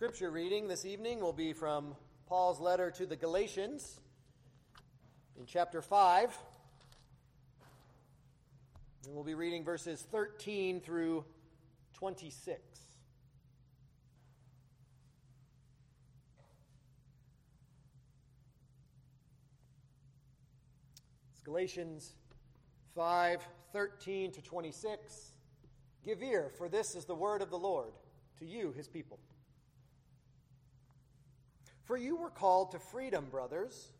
scripture 0.00 0.30
reading 0.30 0.66
this 0.66 0.86
evening 0.86 1.20
will 1.20 1.30
be 1.30 1.52
from 1.52 1.94
Paul's 2.26 2.58
letter 2.58 2.90
to 2.90 3.04
the 3.04 3.16
Galatians 3.16 4.00
in 5.38 5.44
chapter 5.44 5.82
5. 5.82 6.38
And 9.04 9.14
we'll 9.14 9.24
be 9.24 9.34
reading 9.34 9.62
verses 9.62 10.06
13 10.10 10.80
through 10.80 11.22
26. 11.92 12.58
It's 21.30 21.42
Galatians 21.44 22.14
5 22.94 23.46
13 23.74 24.32
to 24.32 24.40
26. 24.40 25.32
Give 26.02 26.22
ear, 26.22 26.50
for 26.56 26.70
this 26.70 26.94
is 26.94 27.04
the 27.04 27.14
word 27.14 27.42
of 27.42 27.50
the 27.50 27.58
Lord 27.58 27.92
to 28.38 28.46
you, 28.46 28.72
his 28.74 28.88
people. 28.88 29.18
For 31.90 31.96
you 31.96 32.14
were 32.14 32.30
called 32.30 32.70
to 32.70 32.78
freedom, 32.78 33.26
brothers. 33.32 33.90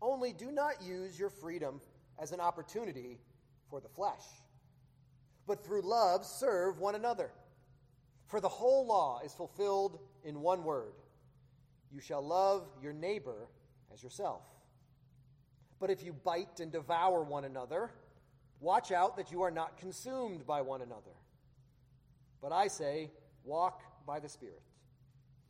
Only 0.00 0.32
do 0.32 0.52
not 0.52 0.80
use 0.80 1.18
your 1.18 1.30
freedom 1.30 1.80
as 2.16 2.30
an 2.30 2.38
opportunity 2.38 3.18
for 3.68 3.80
the 3.80 3.88
flesh, 3.88 4.22
but 5.44 5.64
through 5.64 5.82
love 5.82 6.24
serve 6.24 6.78
one 6.78 6.94
another. 6.94 7.32
For 8.28 8.40
the 8.40 8.48
whole 8.48 8.86
law 8.86 9.20
is 9.24 9.34
fulfilled 9.34 9.98
in 10.22 10.42
one 10.42 10.62
word 10.62 10.92
you 11.90 12.00
shall 12.00 12.24
love 12.24 12.68
your 12.80 12.92
neighbor 12.92 13.48
as 13.92 14.00
yourself. 14.00 14.42
But 15.80 15.90
if 15.90 16.04
you 16.04 16.12
bite 16.12 16.60
and 16.60 16.70
devour 16.70 17.24
one 17.24 17.44
another, 17.44 17.90
watch 18.60 18.92
out 18.92 19.16
that 19.16 19.32
you 19.32 19.42
are 19.42 19.50
not 19.50 19.76
consumed 19.76 20.46
by 20.46 20.60
one 20.60 20.82
another. 20.82 21.16
But 22.40 22.52
I 22.52 22.68
say, 22.68 23.10
walk 23.42 23.82
by 24.06 24.20
the 24.20 24.28
Spirit 24.28 24.62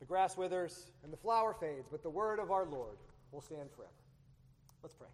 The 0.00 0.04
grass 0.04 0.36
withers 0.36 0.90
and 1.02 1.12
the 1.12 1.16
flower 1.16 1.54
fades, 1.58 1.88
but 1.90 2.02
the 2.02 2.10
word 2.10 2.38
of 2.38 2.50
our 2.50 2.64
Lord 2.64 2.96
will 3.32 3.40
stand 3.40 3.70
forever. 3.74 3.92
Let's 4.82 4.94
pray. 4.94 5.08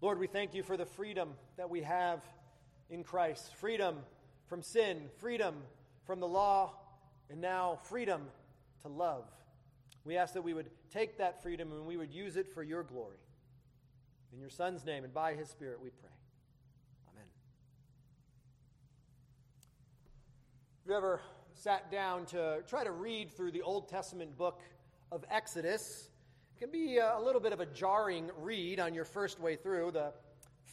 Lord, 0.00 0.18
we 0.18 0.26
thank 0.26 0.54
you 0.54 0.62
for 0.62 0.76
the 0.76 0.86
freedom 0.86 1.30
that 1.56 1.68
we 1.68 1.82
have 1.82 2.22
in 2.90 3.02
Christ 3.02 3.54
freedom 3.56 3.96
from 4.46 4.62
sin, 4.62 5.08
freedom 5.18 5.56
from 6.04 6.20
the 6.20 6.28
law, 6.28 6.74
and 7.30 7.40
now 7.40 7.78
freedom 7.82 8.22
to 8.82 8.88
love. 8.88 9.24
We 10.04 10.16
ask 10.16 10.34
that 10.34 10.42
we 10.42 10.54
would 10.54 10.70
take 10.92 11.18
that 11.18 11.42
freedom 11.42 11.72
and 11.72 11.86
we 11.86 11.96
would 11.96 12.12
use 12.12 12.36
it 12.36 12.46
for 12.46 12.62
your 12.62 12.84
glory. 12.84 13.18
In 14.32 14.38
your 14.38 14.50
Son's 14.50 14.84
name 14.84 15.02
and 15.02 15.12
by 15.12 15.34
his 15.34 15.48
Spirit 15.48 15.80
we 15.82 15.90
pray. 15.90 16.10
Amen. 17.10 17.26
Have 20.84 20.90
you 20.90 20.96
ever 20.96 21.20
sat 21.56 21.90
down 21.90 22.26
to 22.26 22.62
try 22.68 22.84
to 22.84 22.90
read 22.90 23.32
through 23.32 23.50
the 23.50 23.62
Old 23.62 23.88
Testament 23.88 24.36
book 24.36 24.60
of 25.10 25.24
Exodus, 25.30 26.10
it 26.54 26.60
can 26.60 26.70
be 26.70 26.98
a 26.98 27.18
little 27.18 27.40
bit 27.40 27.54
of 27.54 27.60
a 27.60 27.66
jarring 27.66 28.30
read 28.38 28.78
on 28.78 28.92
your 28.92 29.06
first 29.06 29.40
way 29.40 29.56
through. 29.56 29.92
The 29.92 30.12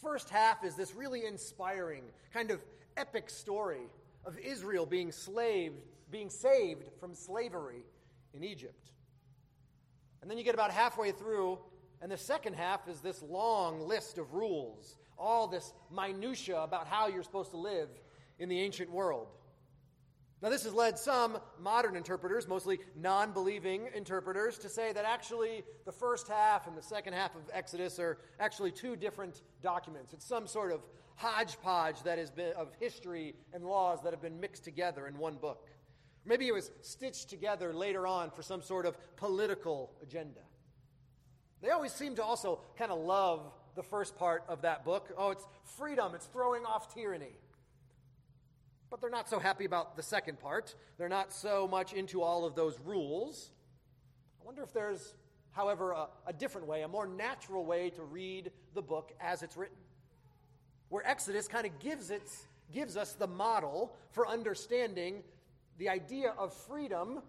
first 0.01 0.29
half 0.29 0.63
is 0.65 0.75
this 0.75 0.93
really 0.93 1.25
inspiring, 1.25 2.03
kind 2.33 2.51
of 2.51 2.61
epic 2.97 3.29
story 3.29 3.87
of 4.25 4.37
Israel 4.37 4.85
being 4.85 5.11
slaved, 5.11 5.79
being 6.11 6.29
saved 6.29 6.83
from 6.99 7.15
slavery 7.15 7.83
in 8.33 8.43
Egypt. 8.43 8.91
And 10.21 10.29
then 10.29 10.37
you 10.37 10.43
get 10.43 10.53
about 10.53 10.71
halfway 10.71 11.13
through, 11.13 11.59
and 12.01 12.11
the 12.11 12.17
second 12.17 12.55
half 12.55 12.89
is 12.89 12.99
this 12.99 13.21
long 13.21 13.87
list 13.87 14.17
of 14.17 14.33
rules, 14.33 14.97
all 15.17 15.47
this 15.47 15.73
minutia 15.89 16.61
about 16.61 16.87
how 16.87 17.07
you're 17.07 17.23
supposed 17.23 17.51
to 17.51 17.57
live 17.57 17.87
in 18.37 18.49
the 18.49 18.59
ancient 18.59 18.91
world. 18.91 19.27
Now, 20.43 20.49
this 20.49 20.65
has 20.65 20.73
led 20.73 20.99
some 20.99 21.37
modern 21.57 21.95
interpreters, 21.95 22.49
mostly 22.49 22.79
non 22.97 23.31
believing 23.31 23.87
interpreters, 23.95 24.57
to 24.57 24.67
say 24.67 24.91
that 24.91 25.05
actually 25.05 25.63
the 25.85 25.91
first 25.93 26.27
half 26.27 26.67
and 26.67 26.77
the 26.77 26.81
second 26.81 27.13
half 27.13 27.33
of 27.33 27.43
Exodus 27.53 27.97
are 27.97 28.17
actually 28.41 28.71
two 28.71 28.97
different 28.97 29.41
documents. 29.61 30.11
It's 30.11 30.25
some 30.25 30.45
sort 30.45 30.73
of 30.73 30.81
hodgepodge 31.15 32.03
that 32.03 32.17
has 32.17 32.29
been 32.29 32.51
of 32.57 32.73
history 32.77 33.35
and 33.53 33.63
laws 33.63 34.03
that 34.03 34.11
have 34.11 34.21
been 34.21 34.41
mixed 34.41 34.65
together 34.65 35.07
in 35.07 35.17
one 35.17 35.35
book. 35.35 35.69
Maybe 36.25 36.45
it 36.49 36.53
was 36.53 36.71
stitched 36.81 37.29
together 37.29 37.73
later 37.73 38.05
on 38.05 38.29
for 38.29 38.41
some 38.41 38.61
sort 38.61 38.85
of 38.85 38.97
political 39.15 39.93
agenda. 40.01 40.41
They 41.61 41.69
always 41.69 41.93
seem 41.93 42.15
to 42.15 42.23
also 42.23 42.59
kind 42.77 42.91
of 42.91 42.99
love 42.99 43.49
the 43.75 43.83
first 43.83 44.17
part 44.17 44.43
of 44.49 44.63
that 44.63 44.83
book. 44.83 45.09
Oh, 45.17 45.31
it's 45.31 45.47
freedom, 45.77 46.13
it's 46.15 46.25
throwing 46.25 46.65
off 46.65 46.93
tyranny. 46.93 47.37
But 48.93 49.01
they're 49.01 49.09
not 49.09 49.27
so 49.27 49.39
happy 49.39 49.65
about 49.65 49.95
the 49.95 50.03
second 50.03 50.39
part. 50.39 50.75
They're 50.99 51.09
not 51.09 51.33
so 51.33 51.67
much 51.67 51.93
into 51.93 52.21
all 52.21 52.45
of 52.45 52.53
those 52.53 52.79
rules. 52.85 53.49
I 54.39 54.45
wonder 54.45 54.61
if 54.61 54.71
there's, 54.71 55.15
however, 55.49 55.93
a, 55.93 56.09
a 56.27 56.33
different 56.33 56.67
way, 56.67 56.83
a 56.83 56.87
more 56.87 57.07
natural 57.07 57.65
way 57.65 57.89
to 57.89 58.03
read 58.03 58.51
the 58.75 58.83
book 58.83 59.11
as 59.19 59.41
it's 59.41 59.57
written, 59.57 59.79
where 60.89 61.03
Exodus 61.07 61.47
kind 61.47 61.65
of 61.65 61.79
gives, 61.79 62.11
gives 62.71 62.95
us 62.95 63.13
the 63.13 63.25
model 63.25 63.95
for 64.11 64.27
understanding 64.27 65.23
the 65.79 65.89
idea 65.89 66.35
of 66.37 66.53
freedom 66.53 67.23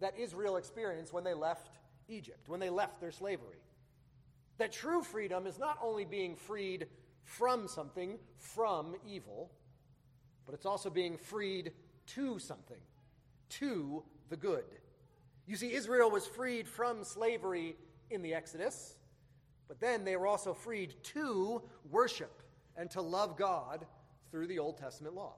that 0.00 0.18
Israel 0.18 0.58
experienced 0.58 1.14
when 1.14 1.24
they 1.24 1.32
left 1.32 1.70
Egypt, 2.10 2.46
when 2.46 2.60
they 2.60 2.68
left 2.68 3.00
their 3.00 3.10
slavery. 3.10 3.56
That 4.58 4.70
true 4.70 5.02
freedom 5.02 5.46
is 5.46 5.58
not 5.58 5.78
only 5.82 6.04
being 6.04 6.36
freed 6.36 6.88
from 7.24 7.68
something, 7.68 8.18
from 8.36 8.96
evil, 9.08 9.50
but 10.46 10.54
it's 10.54 10.66
also 10.66 10.88
being 10.88 11.18
freed 11.18 11.72
to 12.06 12.38
something, 12.38 12.80
to 13.50 14.02
the 14.30 14.36
good. 14.36 14.64
You 15.46 15.56
see, 15.56 15.72
Israel 15.72 16.10
was 16.10 16.26
freed 16.26 16.66
from 16.66 17.04
slavery 17.04 17.76
in 18.10 18.22
the 18.22 18.34
Exodus, 18.34 18.96
but 19.68 19.80
then 19.80 20.04
they 20.04 20.16
were 20.16 20.26
also 20.26 20.54
freed 20.54 20.94
to 21.02 21.62
worship 21.90 22.42
and 22.76 22.90
to 22.92 23.02
love 23.02 23.36
God 23.36 23.86
through 24.30 24.46
the 24.46 24.58
Old 24.58 24.78
Testament 24.78 25.14
law. 25.14 25.34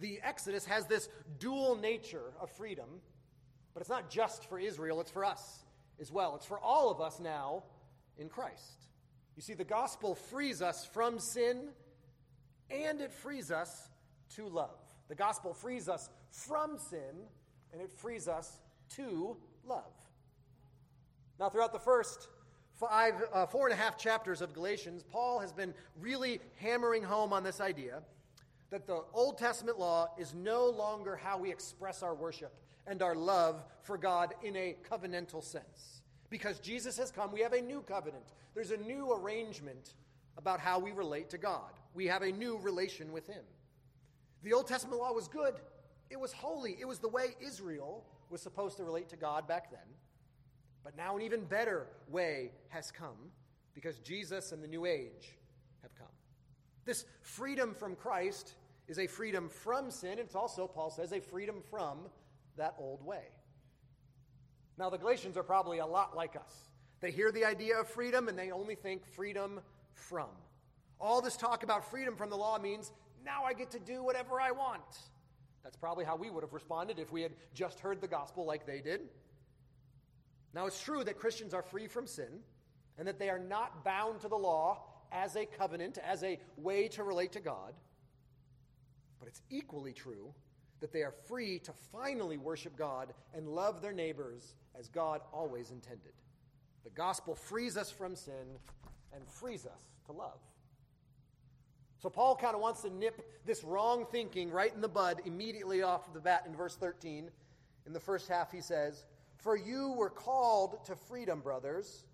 The 0.00 0.20
Exodus 0.22 0.64
has 0.66 0.86
this 0.86 1.08
dual 1.38 1.76
nature 1.76 2.32
of 2.40 2.50
freedom, 2.50 2.88
but 3.72 3.80
it's 3.80 3.90
not 3.90 4.10
just 4.10 4.48
for 4.48 4.58
Israel, 4.58 5.00
it's 5.00 5.10
for 5.10 5.24
us 5.24 5.64
as 6.00 6.10
well. 6.10 6.34
It's 6.36 6.46
for 6.46 6.58
all 6.58 6.90
of 6.90 7.00
us 7.00 7.20
now 7.20 7.64
in 8.18 8.28
Christ. 8.28 8.88
You 9.36 9.42
see, 9.42 9.54
the 9.54 9.64
gospel 9.64 10.14
frees 10.14 10.62
us 10.62 10.84
from 10.84 11.18
sin 11.18 11.68
and 12.70 13.00
it 13.00 13.12
frees 13.12 13.50
us 13.50 13.88
to 14.36 14.48
love. 14.48 14.76
The 15.08 15.14
gospel 15.14 15.52
frees 15.52 15.88
us 15.88 16.10
from 16.30 16.78
sin 16.78 17.26
and 17.72 17.82
it 17.82 17.90
frees 17.90 18.28
us 18.28 18.60
to 18.96 19.36
love. 19.66 19.92
Now, 21.38 21.48
throughout 21.48 21.72
the 21.72 21.78
first 21.78 22.28
five, 22.78 23.14
uh, 23.32 23.46
four 23.46 23.66
and 23.66 23.74
a 23.74 23.82
half 23.82 23.98
chapters 23.98 24.40
of 24.40 24.52
Galatians, 24.52 25.02
Paul 25.02 25.40
has 25.40 25.52
been 25.52 25.74
really 26.00 26.40
hammering 26.56 27.02
home 27.02 27.32
on 27.32 27.42
this 27.42 27.60
idea 27.60 28.02
that 28.70 28.86
the 28.86 29.02
Old 29.12 29.38
Testament 29.38 29.78
law 29.78 30.08
is 30.18 30.34
no 30.34 30.66
longer 30.66 31.16
how 31.16 31.38
we 31.38 31.50
express 31.50 32.02
our 32.02 32.14
worship 32.14 32.52
and 32.86 33.02
our 33.02 33.14
love 33.14 33.64
for 33.82 33.96
God 33.96 34.34
in 34.42 34.56
a 34.56 34.76
covenantal 34.88 35.42
sense. 35.42 36.02
Because 36.30 36.58
Jesus 36.58 36.96
has 36.98 37.10
come, 37.10 37.32
we 37.32 37.40
have 37.40 37.52
a 37.52 37.60
new 37.60 37.82
covenant. 37.82 38.24
There's 38.54 38.72
a 38.72 38.76
new 38.76 39.12
arrangement 39.12 39.94
about 40.36 40.60
how 40.60 40.78
we 40.78 40.92
relate 40.92 41.30
to 41.30 41.38
God. 41.38 41.70
We 41.94 42.06
have 42.06 42.22
a 42.22 42.32
new 42.32 42.58
relation 42.58 43.12
with 43.12 43.26
Him. 43.26 43.42
The 44.44 44.52
Old 44.52 44.68
Testament 44.68 45.00
law 45.00 45.12
was 45.12 45.26
good, 45.26 45.54
it 46.10 46.20
was 46.20 46.32
holy, 46.32 46.76
it 46.78 46.86
was 46.86 46.98
the 46.98 47.08
way 47.08 47.34
Israel 47.40 48.04
was 48.28 48.42
supposed 48.42 48.76
to 48.76 48.84
relate 48.84 49.08
to 49.08 49.16
God 49.16 49.48
back 49.48 49.70
then. 49.70 49.80
But 50.84 50.96
now 50.96 51.16
an 51.16 51.22
even 51.22 51.44
better 51.44 51.86
way 52.08 52.50
has 52.68 52.90
come 52.90 53.32
because 53.74 53.98
Jesus 54.00 54.52
and 54.52 54.62
the 54.62 54.68
new 54.68 54.84
age 54.84 55.32
have 55.80 55.94
come. 55.96 56.06
This 56.84 57.06
freedom 57.22 57.74
from 57.74 57.96
Christ 57.96 58.54
is 58.86 58.98
a 58.98 59.06
freedom 59.06 59.48
from 59.48 59.90
sin, 59.90 60.12
and 60.12 60.20
it's 60.20 60.34
also, 60.34 60.66
Paul 60.66 60.90
says, 60.90 61.12
a 61.12 61.20
freedom 61.20 61.62
from 61.70 62.00
that 62.58 62.74
old 62.78 63.02
way. 63.02 63.24
Now, 64.76 64.90
the 64.90 64.98
Galatians 64.98 65.38
are 65.38 65.42
probably 65.42 65.78
a 65.78 65.86
lot 65.86 66.14
like 66.14 66.36
us. 66.36 66.68
They 67.00 67.10
hear 67.10 67.32
the 67.32 67.46
idea 67.46 67.80
of 67.80 67.88
freedom 67.88 68.28
and 68.28 68.38
they 68.38 68.50
only 68.50 68.74
think 68.74 69.06
freedom 69.06 69.60
from. 69.94 70.28
All 71.00 71.22
this 71.22 71.36
talk 71.36 71.62
about 71.62 71.90
freedom 71.90 72.14
from 72.16 72.28
the 72.28 72.36
law 72.36 72.58
means 72.58 72.92
now 73.24 73.44
I 73.44 73.52
get 73.52 73.70
to 73.72 73.78
do 73.78 74.02
whatever 74.02 74.40
I 74.40 74.50
want. 74.50 74.82
That's 75.62 75.76
probably 75.76 76.04
how 76.04 76.16
we 76.16 76.30
would 76.30 76.42
have 76.42 76.52
responded 76.52 76.98
if 76.98 77.10
we 77.10 77.22
had 77.22 77.32
just 77.54 77.80
heard 77.80 78.00
the 78.00 78.08
gospel 78.08 78.44
like 78.44 78.66
they 78.66 78.80
did. 78.80 79.00
Now, 80.52 80.66
it's 80.66 80.80
true 80.80 81.02
that 81.02 81.18
Christians 81.18 81.52
are 81.52 81.62
free 81.62 81.88
from 81.88 82.06
sin 82.06 82.40
and 82.98 83.08
that 83.08 83.18
they 83.18 83.28
are 83.28 83.38
not 83.38 83.84
bound 83.84 84.20
to 84.20 84.28
the 84.28 84.36
law 84.36 84.84
as 85.10 85.36
a 85.36 85.46
covenant, 85.46 85.98
as 85.98 86.22
a 86.22 86.38
way 86.56 86.88
to 86.88 87.02
relate 87.02 87.32
to 87.32 87.40
God. 87.40 87.74
But 89.18 89.28
it's 89.28 89.42
equally 89.50 89.92
true 89.92 90.32
that 90.80 90.92
they 90.92 91.02
are 91.02 91.14
free 91.26 91.58
to 91.60 91.72
finally 91.90 92.36
worship 92.36 92.76
God 92.76 93.14
and 93.32 93.48
love 93.48 93.80
their 93.80 93.92
neighbors 93.92 94.54
as 94.78 94.88
God 94.88 95.22
always 95.32 95.70
intended. 95.70 96.12
The 96.84 96.90
gospel 96.90 97.34
frees 97.34 97.76
us 97.76 97.90
from 97.90 98.14
sin 98.14 98.58
and 99.14 99.26
frees 99.26 99.64
us 99.64 99.80
to 100.06 100.12
love. 100.12 100.38
So, 102.04 102.10
Paul 102.10 102.36
kind 102.36 102.54
of 102.54 102.60
wants 102.60 102.82
to 102.82 102.90
nip 102.90 103.26
this 103.46 103.64
wrong 103.64 104.04
thinking 104.12 104.50
right 104.50 104.70
in 104.74 104.82
the 104.82 104.88
bud 104.88 105.22
immediately 105.24 105.80
off 105.80 106.12
the 106.12 106.20
bat 106.20 106.44
in 106.46 106.54
verse 106.54 106.76
13. 106.76 107.30
In 107.86 107.92
the 107.94 107.98
first 107.98 108.28
half, 108.28 108.52
he 108.52 108.60
says, 108.60 109.06
For 109.38 109.56
you 109.56 109.94
were 109.96 110.10
called 110.10 110.84
to 110.84 110.96
freedom, 110.96 111.40
brothers, 111.40 112.04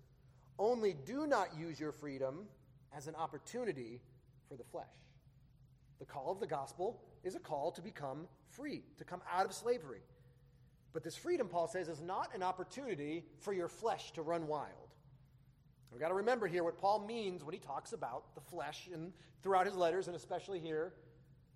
only 0.57 0.95
do 1.05 1.27
not 1.27 1.49
use 1.59 1.77
your 1.77 1.91
freedom 1.91 2.45
as 2.95 3.07
an 3.07 3.15
opportunity 3.15 3.99
for 4.47 4.55
the 4.55 4.63
flesh. 4.63 4.85
The 5.99 6.05
call 6.05 6.31
of 6.31 6.39
the 6.39 6.47
gospel 6.47 7.01
is 7.25 7.35
a 7.35 7.39
call 7.39 7.73
to 7.73 7.81
become 7.81 8.29
free, 8.47 8.83
to 8.97 9.03
come 9.03 9.21
out 9.29 9.45
of 9.45 9.51
slavery. 9.51 10.03
But 10.93 11.03
this 11.03 11.17
freedom, 11.17 11.49
Paul 11.49 11.67
says, 11.67 11.89
is 11.89 11.99
not 11.99 12.33
an 12.33 12.43
opportunity 12.43 13.25
for 13.39 13.51
your 13.51 13.67
flesh 13.67 14.13
to 14.13 14.21
run 14.21 14.47
wild. 14.47 14.80
We've 15.91 15.99
got 15.99 16.07
to 16.07 16.15
remember 16.15 16.47
here 16.47 16.63
what 16.63 16.77
Paul 16.77 17.05
means 17.05 17.43
when 17.43 17.53
he 17.53 17.59
talks 17.59 17.93
about 17.93 18.33
the 18.33 18.41
flesh 18.41 18.89
and 18.93 19.11
throughout 19.43 19.65
his 19.65 19.75
letters, 19.75 20.07
and 20.07 20.15
especially 20.15 20.59
here 20.59 20.93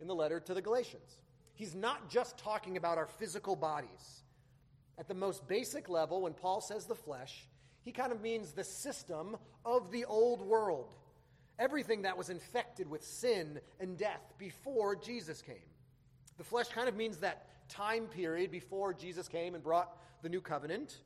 in 0.02 0.08
the 0.08 0.16
letter 0.16 0.40
to 0.42 0.54
the 0.54 0.62
Galatians. 0.62 1.22
He's 1.54 1.74
not 1.74 2.10
just 2.10 2.38
talking 2.38 2.76
about 2.76 2.98
our 2.98 3.08
physical 3.08 3.56
bodies. 3.56 4.24
At 4.98 5.08
the 5.08 5.14
most 5.14 5.48
basic 5.48 5.88
level, 5.88 6.22
when 6.22 6.34
Paul 6.34 6.60
says 6.60 6.86
the 6.86 6.96
flesh, 6.96 7.48
he 7.84 7.92
kind 7.92 8.12
of 8.12 8.22
means 8.22 8.52
the 8.52 8.64
system 8.64 9.38
of 9.64 9.92
the 9.92 10.06
old 10.06 10.42
world. 10.42 10.94
Everything 11.58 12.02
that 12.02 12.18
was 12.18 12.30
infected 12.30 12.90
with 12.90 13.04
sin 13.06 13.60
and 13.80 13.98
death 13.98 14.34
before 14.38 14.96
Jesus 14.96 15.42
came. 15.42 15.56
The 16.38 16.44
flesh 16.44 16.68
kind 16.68 16.90
of 16.90 16.96
means 16.96 17.18
that 17.18 17.48
time 17.70 18.08
period 18.08 18.52
before 18.52 18.94
Jesus 18.94 19.30
came 19.30 19.56
and 19.56 19.64
brought 19.64 19.98
the 20.22 20.30
new 20.30 20.42
covenant. 20.42 21.00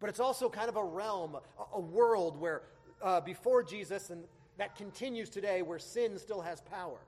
But 0.00 0.08
it's 0.08 0.20
also 0.20 0.48
kind 0.48 0.68
of 0.68 0.76
a 0.76 0.84
realm, 0.84 1.36
a, 1.74 1.80
world 1.80 2.40
where 2.40 2.62
uh, 3.02 3.20
before 3.20 3.62
Jesus, 3.62 4.10
and 4.10 4.24
that 4.56 4.74
continues 4.74 5.28
today, 5.28 5.62
where 5.62 5.78
sin 5.78 6.18
still 6.18 6.40
has 6.40 6.62
power. 6.62 6.98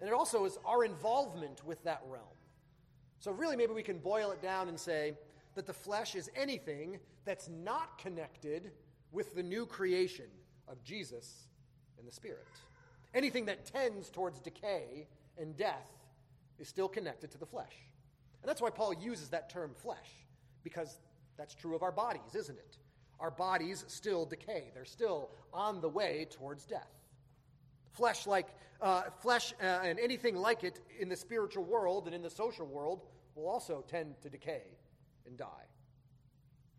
And 0.00 0.08
it 0.08 0.12
also 0.12 0.44
is 0.44 0.58
our 0.64 0.84
involvement 0.84 1.64
with 1.64 1.82
that 1.84 2.02
realm. 2.08 2.24
So, 3.18 3.32
really, 3.32 3.56
maybe 3.56 3.72
we 3.72 3.82
can 3.82 3.98
boil 3.98 4.30
it 4.30 4.42
down 4.42 4.68
and 4.68 4.78
say 4.78 5.14
that 5.54 5.66
the 5.66 5.72
flesh 5.72 6.14
is 6.14 6.30
anything 6.36 6.98
that's 7.24 7.48
not 7.48 7.98
connected 7.98 8.70
with 9.10 9.34
the 9.34 9.42
new 9.42 9.64
creation 9.64 10.26
of 10.68 10.82
Jesus 10.84 11.48
and 11.98 12.06
the 12.06 12.12
Spirit. 12.12 12.46
Anything 13.14 13.46
that 13.46 13.64
tends 13.64 14.10
towards 14.10 14.38
decay 14.40 15.06
and 15.38 15.56
death 15.56 15.90
is 16.58 16.68
still 16.68 16.88
connected 16.88 17.30
to 17.30 17.38
the 17.38 17.46
flesh. 17.46 17.72
And 18.42 18.48
that's 18.48 18.60
why 18.60 18.70
Paul 18.70 18.92
uses 18.94 19.30
that 19.30 19.48
term 19.48 19.72
flesh, 19.74 20.10
because 20.62 20.98
that's 21.36 21.54
true 21.54 21.74
of 21.74 21.82
our 21.82 21.92
bodies, 21.92 22.34
isn't 22.34 22.58
it? 22.58 22.78
Our 23.20 23.30
bodies 23.30 23.84
still 23.88 24.26
decay, 24.26 24.70
they're 24.74 24.84
still 24.84 25.30
on 25.52 25.80
the 25.80 25.88
way 25.88 26.26
towards 26.30 26.66
death. 26.66 26.90
Flesh, 27.92 28.26
like 28.26 28.48
uh, 28.80 29.02
flesh 29.22 29.54
uh, 29.62 29.80
and 29.82 29.98
anything 29.98 30.36
like 30.36 30.64
it 30.64 30.80
in 30.98 31.08
the 31.08 31.16
spiritual 31.16 31.64
world 31.64 32.06
and 32.06 32.14
in 32.14 32.22
the 32.22 32.30
social 32.30 32.66
world, 32.66 33.02
will 33.34 33.48
also 33.48 33.84
tend 33.88 34.20
to 34.22 34.28
decay 34.28 34.62
and 35.26 35.36
die. 35.36 35.66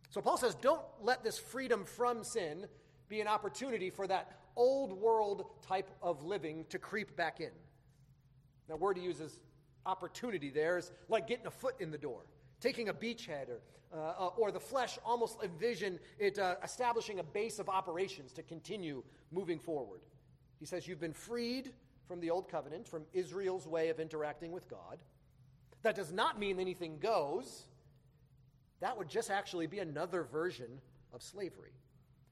So 0.10 0.22
Paul 0.22 0.38
says, 0.38 0.56
don't 0.56 0.82
let 1.02 1.24
this 1.24 1.38
freedom 1.38 1.86
from 1.86 2.24
sin 2.24 2.68
be 3.10 3.22
an 3.22 3.28
opportunity 3.28 3.90
for 3.90 4.08
that 4.08 4.32
old 4.56 4.94
world 4.94 5.46
type 5.62 5.90
of 6.02 6.24
living 6.24 6.66
to 6.70 6.80
creep 6.80 7.16
back 7.16 7.40
in. 7.40 7.52
Now, 8.70 8.76
word 8.76 8.98
he 8.98 9.04
uses 9.04 9.40
opportunity 9.86 10.50
there 10.50 10.78
is 10.78 10.92
like 11.08 11.28
getting 11.28 11.48
a 11.48 11.52
foot 11.52 11.76
in 11.80 11.92
the 11.92 11.98
door, 11.98 12.22
taking 12.60 12.90
a 12.90 12.94
beachhead, 12.94 13.50
or, 13.50 13.62
uh, 13.94 14.26
uh, 14.26 14.30
or 14.38 14.52
the 14.52 14.60
flesh 14.60 14.98
almost 15.06 15.38
envision 15.44 16.00
it 16.20 16.40
uh, 16.40 16.56
establishing 16.64 17.20
a 17.20 17.24
base 17.24 17.60
of 17.60 17.70
operations 17.70 18.32
to 18.34 18.44
continue 18.44 19.04
moving 19.32 19.60
forward. 19.60 20.02
He 20.60 20.66
says, 20.66 20.88
You've 20.88 21.00
been 21.00 21.14
freed 21.14 21.72
from 22.08 22.20
the 22.20 22.30
old 22.30 22.50
covenant, 22.50 22.88
from 22.88 23.04
Israel's 23.14 23.68
way 23.68 23.90
of 23.90 24.00
interacting 24.00 24.52
with 24.52 24.70
God. 24.70 25.00
That 25.84 25.96
does 25.96 26.12
not 26.12 26.40
mean 26.40 26.60
anything 26.60 26.98
goes. 27.00 27.66
That 28.80 28.98
would 28.98 29.10
just 29.10 29.30
actually 29.30 29.68
be 29.68 29.80
another 29.80 30.24
version 30.24 30.82
of 31.14 31.22
slavery. 31.22 31.72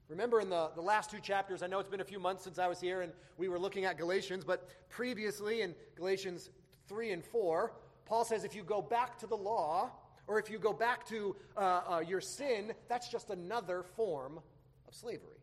Remember 0.08 0.40
in 0.40 0.48
the, 0.48 0.70
the 0.74 0.80
last 0.80 1.10
two 1.10 1.18
chapters, 1.18 1.62
I 1.62 1.66
know 1.66 1.80
it's 1.80 1.88
been 1.88 2.00
a 2.00 2.04
few 2.04 2.20
months 2.20 2.44
since 2.44 2.58
I 2.58 2.68
was 2.68 2.80
here 2.80 3.02
and 3.02 3.12
we 3.38 3.48
were 3.48 3.58
looking 3.58 3.84
at 3.84 3.98
Galatians, 3.98 4.44
but 4.44 4.68
previously 4.88 5.62
in 5.62 5.74
Galatians 5.96 6.50
3 6.86 7.12
and 7.12 7.24
4, 7.24 7.72
Paul 8.04 8.24
says 8.24 8.44
if 8.44 8.54
you 8.54 8.62
go 8.62 8.80
back 8.80 9.18
to 9.18 9.26
the 9.26 9.36
law, 9.36 9.90
or 10.26 10.38
if 10.38 10.50
you 10.50 10.58
go 10.58 10.72
back 10.72 11.06
to 11.08 11.36
uh, 11.56 11.60
uh, 11.60 12.02
your 12.06 12.20
sin, 12.20 12.72
that's 12.88 13.08
just 13.08 13.30
another 13.30 13.82
form 13.82 14.40
of 14.88 14.94
slavery. 14.94 15.40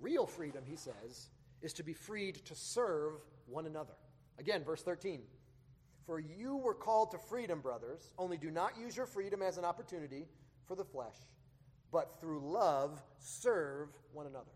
Real 0.00 0.26
freedom, 0.26 0.64
he 0.66 0.76
says, 0.76 1.30
is 1.60 1.72
to 1.74 1.82
be 1.82 1.92
freed 1.92 2.36
to 2.46 2.54
serve 2.54 3.14
one 3.46 3.66
another. 3.66 3.94
Again, 4.38 4.64
verse 4.64 4.82
13. 4.82 5.22
For 6.06 6.18
you 6.18 6.56
were 6.56 6.74
called 6.74 7.12
to 7.12 7.18
freedom, 7.18 7.60
brothers, 7.60 8.12
only 8.18 8.36
do 8.36 8.50
not 8.50 8.76
use 8.78 8.96
your 8.96 9.06
freedom 9.06 9.42
as 9.42 9.58
an 9.58 9.64
opportunity 9.64 10.26
for 10.66 10.74
the 10.74 10.84
flesh, 10.84 11.14
but 11.92 12.20
through 12.20 12.40
love 12.40 13.02
serve 13.18 13.88
one 14.12 14.26
another. 14.26 14.50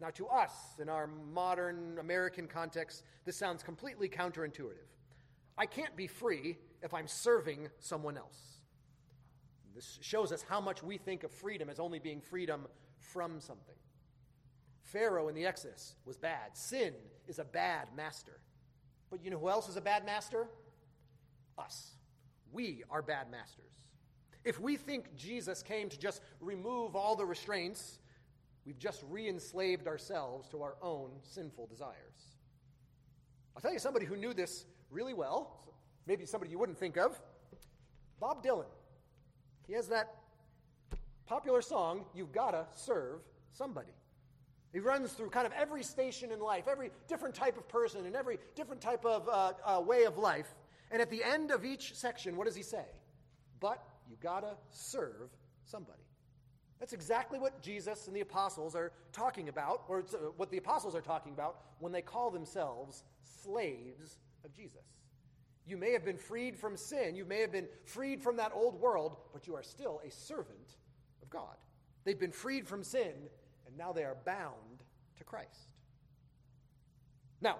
Now, 0.00 0.10
to 0.10 0.26
us, 0.26 0.52
in 0.80 0.88
our 0.88 1.06
modern 1.06 1.98
American 2.00 2.48
context, 2.48 3.04
this 3.24 3.36
sounds 3.36 3.62
completely 3.62 4.08
counterintuitive. 4.08 4.88
I 5.56 5.66
can't 5.66 5.96
be 5.96 6.06
free 6.06 6.58
if 6.82 6.94
I'm 6.94 7.06
serving 7.06 7.68
someone 7.78 8.16
else. 8.16 8.58
This 9.74 9.98
shows 10.02 10.32
us 10.32 10.44
how 10.48 10.60
much 10.60 10.82
we 10.82 10.98
think 10.98 11.24
of 11.24 11.30
freedom 11.30 11.70
as 11.70 11.80
only 11.80 11.98
being 11.98 12.20
freedom 12.20 12.66
from 12.98 13.40
something. 13.40 13.74
Pharaoh 14.82 15.28
in 15.28 15.34
the 15.34 15.46
Exodus 15.46 15.94
was 16.04 16.16
bad. 16.16 16.54
Sin 16.54 16.92
is 17.26 17.38
a 17.38 17.44
bad 17.44 17.88
master. 17.96 18.40
But 19.10 19.24
you 19.24 19.30
know 19.30 19.38
who 19.38 19.48
else 19.48 19.68
is 19.68 19.76
a 19.76 19.80
bad 19.80 20.04
master? 20.04 20.46
Us. 21.56 21.92
We 22.52 22.82
are 22.90 23.00
bad 23.00 23.30
masters. 23.30 23.64
If 24.44 24.60
we 24.60 24.76
think 24.76 25.14
Jesus 25.16 25.62
came 25.62 25.88
to 25.88 25.98
just 25.98 26.20
remove 26.40 26.96
all 26.96 27.16
the 27.16 27.24
restraints 27.24 28.00
We've 28.64 28.78
just 28.78 29.02
re 29.10 29.28
enslaved 29.28 29.88
ourselves 29.88 30.48
to 30.50 30.62
our 30.62 30.76
own 30.80 31.10
sinful 31.22 31.66
desires. 31.66 32.36
I'll 33.56 33.62
tell 33.62 33.72
you 33.72 33.78
somebody 33.78 34.06
who 34.06 34.16
knew 34.16 34.32
this 34.32 34.66
really 34.90 35.14
well, 35.14 35.71
maybe 36.06 36.26
somebody 36.26 36.50
you 36.50 36.58
wouldn't 36.58 36.78
think 36.78 36.96
of 36.96 37.20
Bob 38.20 38.44
Dylan. 38.44 38.66
He 39.66 39.72
has 39.74 39.88
that 39.88 40.14
popular 41.26 41.62
song, 41.62 42.04
You've 42.14 42.32
Gotta 42.32 42.66
Serve 42.74 43.20
Somebody. 43.52 43.92
He 44.72 44.80
runs 44.80 45.12
through 45.12 45.30
kind 45.30 45.46
of 45.46 45.52
every 45.52 45.82
station 45.82 46.32
in 46.32 46.40
life, 46.40 46.66
every 46.66 46.90
different 47.06 47.34
type 47.34 47.58
of 47.58 47.68
person, 47.68 48.06
and 48.06 48.16
every 48.16 48.38
different 48.54 48.80
type 48.80 49.04
of 49.04 49.28
uh, 49.28 49.52
uh, 49.64 49.80
way 49.80 50.04
of 50.04 50.16
life. 50.16 50.54
And 50.90 51.02
at 51.02 51.10
the 51.10 51.22
end 51.22 51.50
of 51.50 51.64
each 51.64 51.94
section, 51.94 52.36
what 52.36 52.46
does 52.46 52.56
he 52.56 52.62
say? 52.62 52.84
But 53.60 53.82
you 54.08 54.16
gotta 54.22 54.56
serve 54.70 55.30
somebody. 55.64 56.02
That's 56.80 56.92
exactly 56.92 57.38
what 57.38 57.62
Jesus 57.62 58.08
and 58.08 58.16
the 58.16 58.22
apostles 58.22 58.74
are 58.74 58.92
talking 59.12 59.48
about, 59.48 59.82
or 59.88 60.00
uh, 60.00 60.30
what 60.36 60.50
the 60.50 60.58
apostles 60.58 60.94
are 60.94 61.00
talking 61.00 61.32
about 61.32 61.58
when 61.78 61.92
they 61.92 62.02
call 62.02 62.30
themselves 62.30 63.04
slaves 63.42 64.18
of 64.44 64.54
Jesus. 64.54 64.84
You 65.66 65.76
may 65.76 65.92
have 65.92 66.04
been 66.04 66.18
freed 66.18 66.58
from 66.58 66.76
sin, 66.76 67.14
you 67.14 67.24
may 67.24 67.40
have 67.40 67.52
been 67.52 67.68
freed 67.84 68.22
from 68.22 68.36
that 68.36 68.52
old 68.54 68.80
world, 68.80 69.16
but 69.32 69.46
you 69.46 69.54
are 69.54 69.62
still 69.62 70.00
a 70.06 70.10
servant 70.10 70.76
of 71.22 71.30
God. 71.30 71.56
They've 72.04 72.18
been 72.18 72.32
freed 72.32 72.66
from 72.66 72.82
sin, 72.82 73.12
and 73.66 73.76
now 73.76 73.92
they 73.92 74.04
are 74.04 74.16
bound 74.24 74.82
to 75.18 75.24
Christ. 75.24 75.68
Now, 77.40 77.58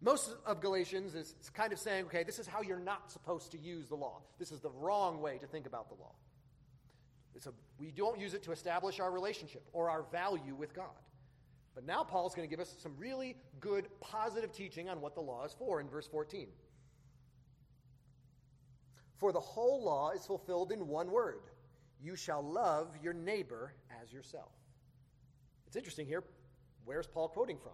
most 0.00 0.34
of 0.44 0.60
Galatians 0.60 1.14
is 1.14 1.34
kind 1.54 1.72
of 1.72 1.78
saying, 1.78 2.04
okay, 2.06 2.22
this 2.22 2.38
is 2.38 2.46
how 2.46 2.60
you're 2.62 2.78
not 2.78 3.10
supposed 3.10 3.50
to 3.52 3.58
use 3.58 3.88
the 3.88 3.94
law. 3.94 4.20
This 4.38 4.52
is 4.52 4.60
the 4.60 4.70
wrong 4.70 5.20
way 5.20 5.38
to 5.38 5.46
think 5.46 5.66
about 5.66 5.88
the 5.88 5.94
law. 5.94 6.12
A, 7.46 7.50
we 7.78 7.90
don't 7.90 8.18
use 8.18 8.32
it 8.32 8.42
to 8.44 8.52
establish 8.52 8.98
our 8.98 9.10
relationship 9.10 9.62
or 9.72 9.90
our 9.90 10.04
value 10.10 10.54
with 10.54 10.74
God. 10.74 10.86
But 11.74 11.84
now 11.84 12.02
Paul's 12.02 12.34
going 12.34 12.48
to 12.48 12.50
give 12.50 12.60
us 12.60 12.74
some 12.78 12.94
really 12.96 13.36
good, 13.60 13.88
positive 14.00 14.52
teaching 14.52 14.88
on 14.88 15.02
what 15.02 15.14
the 15.14 15.20
law 15.20 15.44
is 15.44 15.54
for 15.58 15.80
in 15.80 15.88
verse 15.88 16.06
14. 16.06 16.48
For 19.16 19.32
the 19.32 19.40
whole 19.40 19.82
law 19.82 20.10
is 20.10 20.26
fulfilled 20.26 20.72
in 20.72 20.86
one 20.86 21.10
word 21.10 21.40
you 22.00 22.14
shall 22.14 22.42
love 22.42 22.94
your 23.02 23.14
neighbor 23.14 23.72
as 24.02 24.12
yourself. 24.12 24.52
It's 25.66 25.76
interesting 25.76 26.06
here. 26.06 26.22
Where's 26.84 27.06
Paul 27.06 27.28
quoting 27.28 27.58
from? 27.58 27.72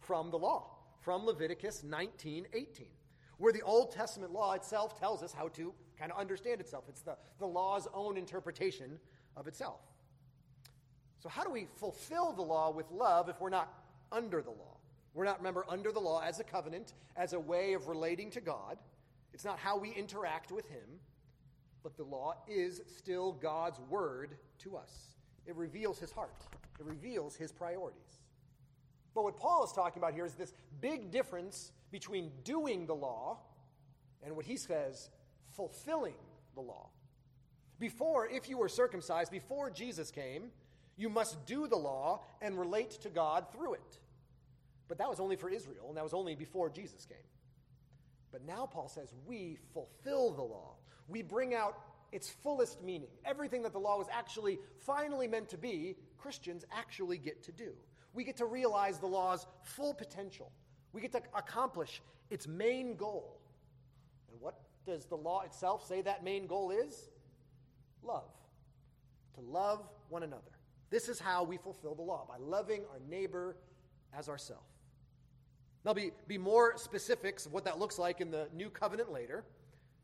From 0.00 0.30
the 0.30 0.38
law, 0.38 0.70
from 1.00 1.24
Leviticus 1.24 1.82
19 1.82 2.46
18, 2.52 2.86
where 3.38 3.52
the 3.52 3.62
Old 3.62 3.92
Testament 3.92 4.32
law 4.32 4.52
itself 4.52 4.98
tells 4.98 5.22
us 5.22 5.32
how 5.32 5.48
to 5.48 5.72
kind 5.98 6.12
of 6.12 6.18
understand 6.18 6.60
itself. 6.60 6.84
It's 6.88 7.02
the, 7.02 7.16
the 7.38 7.46
law's 7.46 7.88
own 7.94 8.16
interpretation 8.16 8.98
of 9.36 9.46
itself. 9.46 9.80
So, 11.18 11.28
how 11.28 11.42
do 11.42 11.50
we 11.50 11.68
fulfill 11.76 12.32
the 12.32 12.42
law 12.42 12.70
with 12.70 12.90
love 12.90 13.28
if 13.28 13.40
we're 13.40 13.48
not 13.48 13.72
under 14.12 14.42
the 14.42 14.50
law? 14.50 14.76
We're 15.14 15.24
not, 15.24 15.38
remember, 15.38 15.64
under 15.68 15.92
the 15.92 16.00
law 16.00 16.20
as 16.20 16.40
a 16.40 16.44
covenant, 16.44 16.92
as 17.16 17.32
a 17.32 17.40
way 17.40 17.72
of 17.72 17.88
relating 17.88 18.30
to 18.32 18.40
God. 18.40 18.78
It's 19.34 19.44
not 19.44 19.58
how 19.58 19.76
we 19.76 19.90
interact 19.90 20.52
with 20.52 20.68
Him, 20.68 21.00
but 21.82 21.96
the 21.96 22.04
law 22.04 22.36
is 22.48 22.80
still 22.86 23.32
God's 23.32 23.80
word 23.90 24.36
to 24.60 24.76
us. 24.76 25.16
It 25.44 25.56
reveals 25.56 25.98
His 25.98 26.12
heart, 26.12 26.46
it 26.78 26.86
reveals 26.86 27.36
His 27.36 27.52
priorities. 27.52 28.20
But 29.14 29.24
what 29.24 29.36
Paul 29.36 29.64
is 29.64 29.72
talking 29.72 30.00
about 30.00 30.14
here 30.14 30.26
is 30.26 30.34
this 30.34 30.52
big 30.80 31.10
difference 31.10 31.72
between 31.92 32.32
doing 32.42 32.86
the 32.86 32.94
law 32.94 33.38
and 34.24 34.34
what 34.34 34.44
he 34.44 34.56
says, 34.56 35.10
fulfilling 35.54 36.16
the 36.54 36.60
law. 36.60 36.88
Before, 37.78 38.26
if 38.26 38.48
you 38.48 38.58
were 38.58 38.68
circumcised, 38.68 39.30
before 39.30 39.70
Jesus 39.70 40.10
came, 40.10 40.50
you 40.96 41.08
must 41.08 41.44
do 41.46 41.68
the 41.68 41.76
law 41.76 42.22
and 42.40 42.58
relate 42.58 42.90
to 43.02 43.08
God 43.08 43.46
through 43.52 43.74
it. 43.74 44.00
But 44.88 44.98
that 44.98 45.08
was 45.08 45.20
only 45.20 45.36
for 45.36 45.48
Israel, 45.48 45.86
and 45.88 45.96
that 45.96 46.04
was 46.04 46.14
only 46.14 46.34
before 46.34 46.70
Jesus 46.70 47.04
came. 47.04 47.18
But 48.34 48.44
now 48.44 48.66
Paul 48.66 48.88
says 48.88 49.14
we 49.28 49.58
fulfill 49.72 50.32
the 50.32 50.42
law. 50.42 50.74
We 51.06 51.22
bring 51.22 51.54
out 51.54 51.78
its 52.10 52.28
fullest 52.28 52.82
meaning. 52.82 53.10
Everything 53.24 53.62
that 53.62 53.72
the 53.72 53.78
law 53.78 53.96
was 53.96 54.08
actually 54.12 54.58
finally 54.80 55.28
meant 55.28 55.48
to 55.50 55.56
be, 55.56 55.94
Christians 56.18 56.64
actually 56.76 57.16
get 57.16 57.44
to 57.44 57.52
do. 57.52 57.74
We 58.12 58.24
get 58.24 58.36
to 58.38 58.46
realize 58.46 58.98
the 58.98 59.06
law's 59.06 59.46
full 59.62 59.94
potential. 59.94 60.50
We 60.92 61.00
get 61.00 61.12
to 61.12 61.22
accomplish 61.32 62.02
its 62.28 62.48
main 62.48 62.96
goal. 62.96 63.38
And 64.32 64.40
what 64.40 64.58
does 64.84 65.04
the 65.04 65.16
law 65.16 65.42
itself 65.42 65.86
say 65.86 66.02
that 66.02 66.24
main 66.24 66.48
goal 66.48 66.72
is? 66.72 67.10
Love. 68.02 68.32
To 69.36 69.42
love 69.42 69.88
one 70.08 70.24
another. 70.24 70.42
This 70.90 71.08
is 71.08 71.20
how 71.20 71.44
we 71.44 71.56
fulfill 71.56 71.94
the 71.94 72.02
law 72.02 72.26
by 72.28 72.38
loving 72.38 72.82
our 72.90 72.98
neighbor 73.08 73.54
as 74.12 74.28
ourselves. 74.28 74.73
There'll 75.84 75.94
be, 75.94 76.10
be 76.26 76.38
more 76.38 76.76
specifics 76.76 77.46
of 77.46 77.52
what 77.52 77.64
that 77.66 77.78
looks 77.78 77.98
like 77.98 78.20
in 78.20 78.30
the 78.30 78.48
new 78.52 78.70
covenant 78.70 79.12
later. 79.12 79.44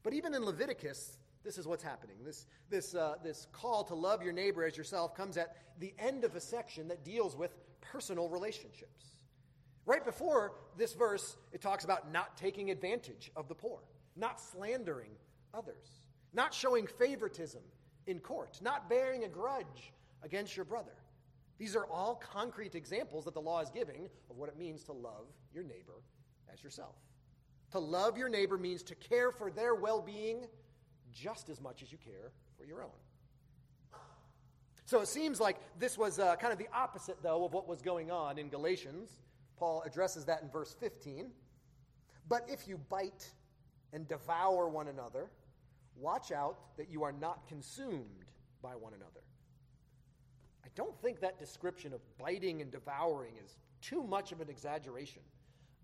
But 0.02 0.12
even 0.12 0.34
in 0.34 0.44
Leviticus, 0.44 1.18
this 1.42 1.58
is 1.58 1.66
what's 1.66 1.82
happening. 1.82 2.16
This, 2.24 2.46
this, 2.68 2.94
uh, 2.94 3.14
this 3.24 3.46
call 3.52 3.82
to 3.84 3.94
love 3.94 4.22
your 4.22 4.32
neighbor 4.32 4.64
as 4.64 4.76
yourself 4.76 5.16
comes 5.16 5.36
at 5.36 5.56
the 5.80 5.92
end 5.98 6.24
of 6.24 6.36
a 6.36 6.40
section 6.40 6.86
that 6.88 7.02
deals 7.04 7.34
with 7.34 7.56
personal 7.80 8.28
relationships. 8.28 9.06
Right 9.86 10.04
before 10.04 10.52
this 10.76 10.92
verse, 10.92 11.36
it 11.52 11.62
talks 11.62 11.84
about 11.84 12.12
not 12.12 12.36
taking 12.36 12.70
advantage 12.70 13.32
of 13.34 13.48
the 13.48 13.54
poor 13.54 13.80
not 14.16 14.40
slandering 14.40 15.10
others, 15.54 16.06
not 16.32 16.52
showing 16.54 16.86
favoritism 16.86 17.62
in 18.06 18.20
court, 18.20 18.58
not 18.62 18.88
bearing 18.88 19.24
a 19.24 19.28
grudge 19.28 19.92
against 20.22 20.56
your 20.56 20.64
brother. 20.64 20.92
These 21.58 21.76
are 21.76 21.86
all 21.86 22.14
concrete 22.14 22.74
examples 22.74 23.24
that 23.24 23.34
the 23.34 23.40
law 23.40 23.60
is 23.60 23.70
giving 23.70 24.08
of 24.28 24.36
what 24.36 24.48
it 24.48 24.58
means 24.58 24.84
to 24.84 24.92
love 24.92 25.26
your 25.52 25.64
neighbor 25.64 26.02
as 26.52 26.62
yourself. 26.62 26.94
To 27.72 27.78
love 27.78 28.18
your 28.18 28.28
neighbor 28.28 28.58
means 28.58 28.82
to 28.84 28.94
care 28.94 29.30
for 29.30 29.50
their 29.50 29.74
well 29.74 30.00
being 30.00 30.46
just 31.12 31.48
as 31.48 31.60
much 31.60 31.82
as 31.82 31.92
you 31.92 31.98
care 31.98 32.32
for 32.56 32.64
your 32.64 32.82
own. 32.82 32.90
So 34.86 35.00
it 35.00 35.08
seems 35.08 35.38
like 35.38 35.56
this 35.78 35.96
was 35.96 36.18
uh, 36.18 36.34
kind 36.36 36.52
of 36.52 36.58
the 36.58 36.66
opposite, 36.74 37.16
though, 37.22 37.44
of 37.44 37.52
what 37.52 37.68
was 37.68 37.80
going 37.80 38.10
on 38.10 38.38
in 38.38 38.48
Galatians. 38.48 39.20
Paul 39.56 39.82
addresses 39.86 40.24
that 40.24 40.42
in 40.42 40.48
verse 40.48 40.74
15. 40.80 41.30
But 42.28 42.44
if 42.48 42.66
you 42.66 42.78
bite 42.88 43.30
and 43.92 44.08
devour 44.08 44.68
one 44.68 44.88
another, 44.88 45.30
watch 45.96 46.32
out 46.32 46.76
that 46.76 46.90
you 46.90 47.04
are 47.04 47.12
not 47.12 47.46
consumed 47.46 48.24
by 48.62 48.74
one 48.74 48.92
another. 48.94 49.20
I 50.64 50.68
don't 50.74 51.00
think 51.00 51.20
that 51.20 51.38
description 51.38 51.92
of 51.92 52.00
biting 52.18 52.60
and 52.60 52.70
devouring 52.70 53.34
is 53.44 53.56
too 53.80 54.02
much 54.02 54.32
of 54.32 54.40
an 54.40 54.48
exaggeration. 54.48 55.22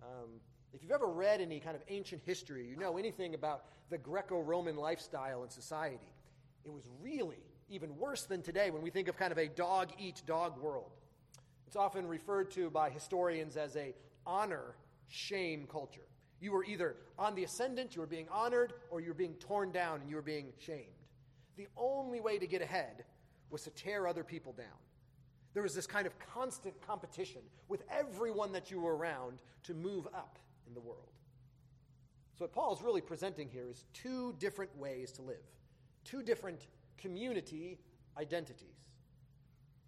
Um, 0.02 0.40
if 0.72 0.82
you've 0.82 0.92
ever 0.92 1.06
read 1.06 1.40
any 1.40 1.60
kind 1.60 1.76
of 1.76 1.82
ancient 1.88 2.22
history, 2.24 2.66
you 2.66 2.76
know 2.76 2.98
anything 2.98 3.34
about 3.34 3.64
the 3.90 3.98
Greco 3.98 4.40
Roman 4.40 4.76
lifestyle 4.76 5.42
and 5.42 5.50
society, 5.50 6.12
it 6.64 6.72
was 6.72 6.82
really 7.00 7.38
even 7.68 7.96
worse 7.96 8.24
than 8.24 8.42
today 8.42 8.70
when 8.70 8.82
we 8.82 8.90
think 8.90 9.08
of 9.08 9.16
kind 9.16 9.32
of 9.32 9.38
a 9.38 9.48
dog 9.48 9.90
eat 9.98 10.22
dog 10.26 10.60
world. 10.60 10.90
It's 11.66 11.76
often 11.76 12.06
referred 12.06 12.50
to 12.52 12.70
by 12.70 12.90
historians 12.90 13.56
as 13.56 13.76
a 13.76 13.94
honor 14.26 14.74
shame 15.08 15.66
culture. 15.70 16.06
You 16.40 16.52
were 16.52 16.64
either 16.64 16.96
on 17.18 17.34
the 17.34 17.44
ascendant, 17.44 17.94
you 17.94 18.00
were 18.00 18.06
being 18.06 18.28
honored, 18.30 18.74
or 18.90 19.00
you 19.00 19.08
were 19.08 19.14
being 19.14 19.34
torn 19.34 19.72
down 19.72 20.00
and 20.00 20.10
you 20.10 20.16
were 20.16 20.22
being 20.22 20.52
shamed. 20.58 20.86
The 21.56 21.66
only 21.76 22.20
way 22.20 22.38
to 22.38 22.46
get 22.46 22.60
ahead 22.60 23.04
was 23.50 23.62
to 23.62 23.70
tear 23.70 24.06
other 24.06 24.22
people 24.22 24.52
down. 24.52 24.66
There 25.56 25.62
was 25.62 25.74
this 25.74 25.86
kind 25.86 26.06
of 26.06 26.12
constant 26.18 26.74
competition 26.86 27.40
with 27.68 27.82
everyone 27.90 28.52
that 28.52 28.70
you 28.70 28.78
were 28.78 28.94
around 28.94 29.38
to 29.62 29.72
move 29.72 30.06
up 30.08 30.38
in 30.68 30.74
the 30.74 30.80
world. 30.80 31.08
So, 32.34 32.44
what 32.44 32.52
Paul 32.52 32.74
is 32.74 32.82
really 32.82 33.00
presenting 33.00 33.48
here 33.48 33.70
is 33.70 33.86
two 33.94 34.34
different 34.38 34.76
ways 34.76 35.12
to 35.12 35.22
live, 35.22 35.40
two 36.04 36.22
different 36.22 36.66
community 36.98 37.78
identities. 38.18 38.90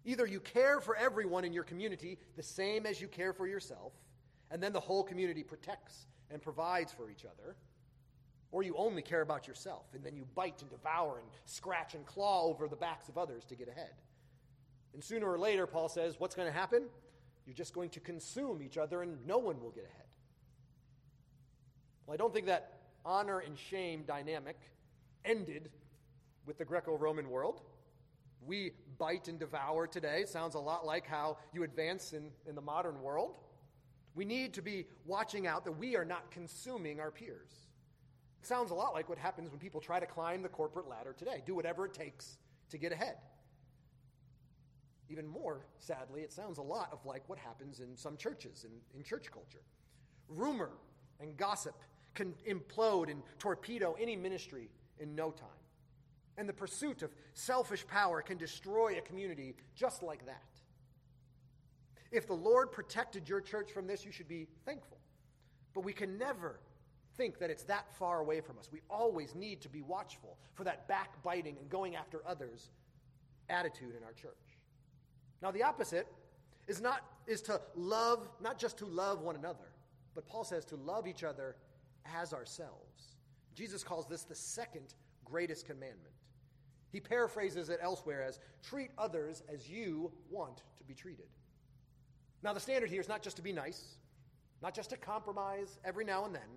Either 0.05 0.25
you 0.25 0.39
care 0.39 0.79
for 0.81 0.95
everyone 0.95 1.45
in 1.45 1.53
your 1.53 1.65
community 1.65 2.17
the 2.35 2.41
same 2.41 2.87
as 2.87 2.99
you 2.99 3.07
care 3.07 3.31
for 3.31 3.45
yourself, 3.45 3.93
and 4.49 4.63
then 4.63 4.73
the 4.73 4.79
whole 4.79 5.03
community 5.03 5.43
protects 5.43 6.07
and 6.31 6.41
provides 6.41 6.91
for 6.91 7.11
each 7.11 7.25
other, 7.25 7.55
or 8.51 8.63
you 8.63 8.73
only 8.75 9.03
care 9.03 9.21
about 9.21 9.47
yourself 9.47 9.85
and 9.93 10.03
then 10.03 10.15
you 10.15 10.25
bite 10.33 10.63
and 10.63 10.71
devour 10.71 11.19
and 11.19 11.27
scratch 11.45 11.93
and 11.93 12.07
claw 12.07 12.45
over 12.45 12.67
the 12.67 12.75
backs 12.75 13.07
of 13.07 13.19
others 13.19 13.45
to 13.45 13.53
get 13.53 13.67
ahead. 13.67 13.93
And 14.93 15.03
sooner 15.03 15.27
or 15.27 15.37
later, 15.37 15.67
Paul 15.67 15.89
says, 15.89 16.19
what's 16.19 16.35
going 16.35 16.47
to 16.47 16.57
happen? 16.57 16.83
You're 17.45 17.55
just 17.55 17.73
going 17.73 17.89
to 17.91 17.99
consume 17.99 18.61
each 18.61 18.77
other 18.77 19.01
and 19.01 19.25
no 19.25 19.37
one 19.37 19.61
will 19.61 19.71
get 19.71 19.85
ahead. 19.85 20.05
Well, 22.05 22.13
I 22.13 22.17
don't 22.17 22.33
think 22.33 22.47
that 22.47 22.73
honor 23.05 23.39
and 23.39 23.57
shame 23.57 24.03
dynamic 24.05 24.57
ended 25.25 25.69
with 26.45 26.57
the 26.57 26.65
Greco 26.65 26.97
Roman 26.97 27.29
world. 27.29 27.61
We 28.45 28.71
bite 28.97 29.27
and 29.27 29.39
devour 29.39 29.87
today. 29.87 30.25
Sounds 30.25 30.55
a 30.55 30.59
lot 30.59 30.85
like 30.85 31.05
how 31.05 31.37
you 31.53 31.63
advance 31.63 32.13
in, 32.13 32.31
in 32.47 32.55
the 32.55 32.61
modern 32.61 33.01
world. 33.01 33.35
We 34.15 34.25
need 34.25 34.53
to 34.55 34.61
be 34.61 34.85
watching 35.05 35.45
out 35.45 35.65
that 35.65 35.73
we 35.73 35.95
are 35.95 36.05
not 36.05 36.31
consuming 36.31 36.99
our 36.99 37.11
peers. 37.11 37.67
It 38.41 38.47
sounds 38.47 38.71
a 38.71 38.73
lot 38.73 38.93
like 38.93 39.09
what 39.09 39.17
happens 39.17 39.49
when 39.51 39.59
people 39.59 39.81
try 39.81 39.99
to 39.99 40.05
climb 40.05 40.41
the 40.41 40.49
corporate 40.49 40.87
ladder 40.87 41.13
today, 41.17 41.43
do 41.45 41.53
whatever 41.53 41.85
it 41.85 41.93
takes 41.93 42.37
to 42.69 42.77
get 42.77 42.91
ahead. 42.91 43.17
Even 45.09 45.27
more 45.27 45.65
sadly, 45.79 46.21
it 46.21 46.31
sounds 46.31 46.57
a 46.57 46.61
lot 46.61 46.89
of 46.91 47.03
like 47.05 47.27
what 47.27 47.39
happens 47.39 47.79
in 47.79 47.97
some 47.97 48.15
churches, 48.15 48.65
in, 48.65 48.71
in 48.97 49.03
church 49.03 49.31
culture. 49.31 49.63
Rumor 50.27 50.71
and 51.19 51.35
gossip 51.35 51.75
can 52.13 52.33
implode 52.47 53.09
and 53.09 53.21
torpedo 53.39 53.95
any 53.99 54.15
ministry 54.15 54.69
in 54.99 55.15
no 55.15 55.31
time. 55.31 55.49
And 56.37 56.47
the 56.47 56.53
pursuit 56.53 57.01
of 57.01 57.11
selfish 57.33 57.85
power 57.87 58.21
can 58.21 58.37
destroy 58.37 58.97
a 58.97 59.01
community 59.01 59.55
just 59.75 60.03
like 60.03 60.25
that. 60.25 60.43
If 62.11 62.27
the 62.27 62.33
Lord 62.33 62.71
protected 62.71 63.27
your 63.27 63.41
church 63.41 63.71
from 63.71 63.87
this, 63.87 64.05
you 64.05 64.11
should 64.11 64.27
be 64.27 64.47
thankful. 64.65 64.97
But 65.73 65.83
we 65.83 65.93
can 65.93 66.17
never 66.17 66.59
think 67.17 67.39
that 67.39 67.49
it's 67.49 67.63
that 67.63 67.93
far 67.95 68.19
away 68.19 68.41
from 68.41 68.57
us. 68.57 68.69
We 68.71 68.81
always 68.89 69.35
need 69.35 69.61
to 69.61 69.69
be 69.69 69.81
watchful 69.81 70.37
for 70.53 70.63
that 70.63 70.87
backbiting 70.87 71.57
and 71.59 71.69
going 71.69 71.95
after 71.95 72.21
others 72.25 72.71
attitude 73.49 73.95
in 73.95 74.03
our 74.03 74.13
church. 74.13 74.48
Now, 75.41 75.51
the 75.51 75.63
opposite 75.63 76.07
is 76.67 76.81
not 76.81 77.01
is 77.27 77.41
to 77.43 77.61
love, 77.75 78.27
not 78.41 78.57
just 78.57 78.77
to 78.79 78.85
love 78.85 79.21
one 79.21 79.35
another, 79.35 79.71
but 80.15 80.27
Paul 80.27 80.43
says 80.43 80.65
to 80.65 80.75
love 80.75 81.07
each 81.07 81.23
other 81.23 81.55
as 82.05 82.33
ourselves. 82.33 83.17
Jesus 83.53 83.83
calls 83.83 84.07
this 84.07 84.23
the 84.23 84.35
second 84.35 84.95
greatest 85.25 85.65
commandment. 85.65 86.13
He 86.91 86.99
paraphrases 86.99 87.69
it 87.69 87.79
elsewhere 87.81 88.23
as 88.23 88.39
treat 88.63 88.89
others 88.97 89.43
as 89.51 89.69
you 89.69 90.11
want 90.29 90.63
to 90.77 90.83
be 90.83 90.95
treated. 90.95 91.27
Now, 92.41 92.53
the 92.53 92.59
standard 92.59 92.89
here 92.89 93.01
is 93.01 93.07
not 93.07 93.21
just 93.21 93.35
to 93.35 93.43
be 93.43 93.53
nice, 93.53 93.97
not 94.61 94.73
just 94.73 94.89
to 94.89 94.97
compromise 94.97 95.77
every 95.85 96.05
now 96.05 96.25
and 96.25 96.33
then, 96.33 96.49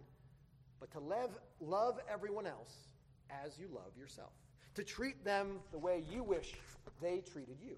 but 0.80 0.90
to 0.92 1.00
love, 1.00 1.38
love 1.60 1.98
everyone 2.10 2.46
else 2.46 2.88
as 3.44 3.58
you 3.58 3.68
love 3.72 3.96
yourself, 3.98 4.32
to 4.74 4.82
treat 4.82 5.22
them 5.24 5.58
the 5.70 5.78
way 5.78 6.02
you 6.10 6.22
wish 6.22 6.54
they 7.00 7.20
treated 7.20 7.56
you. 7.60 7.76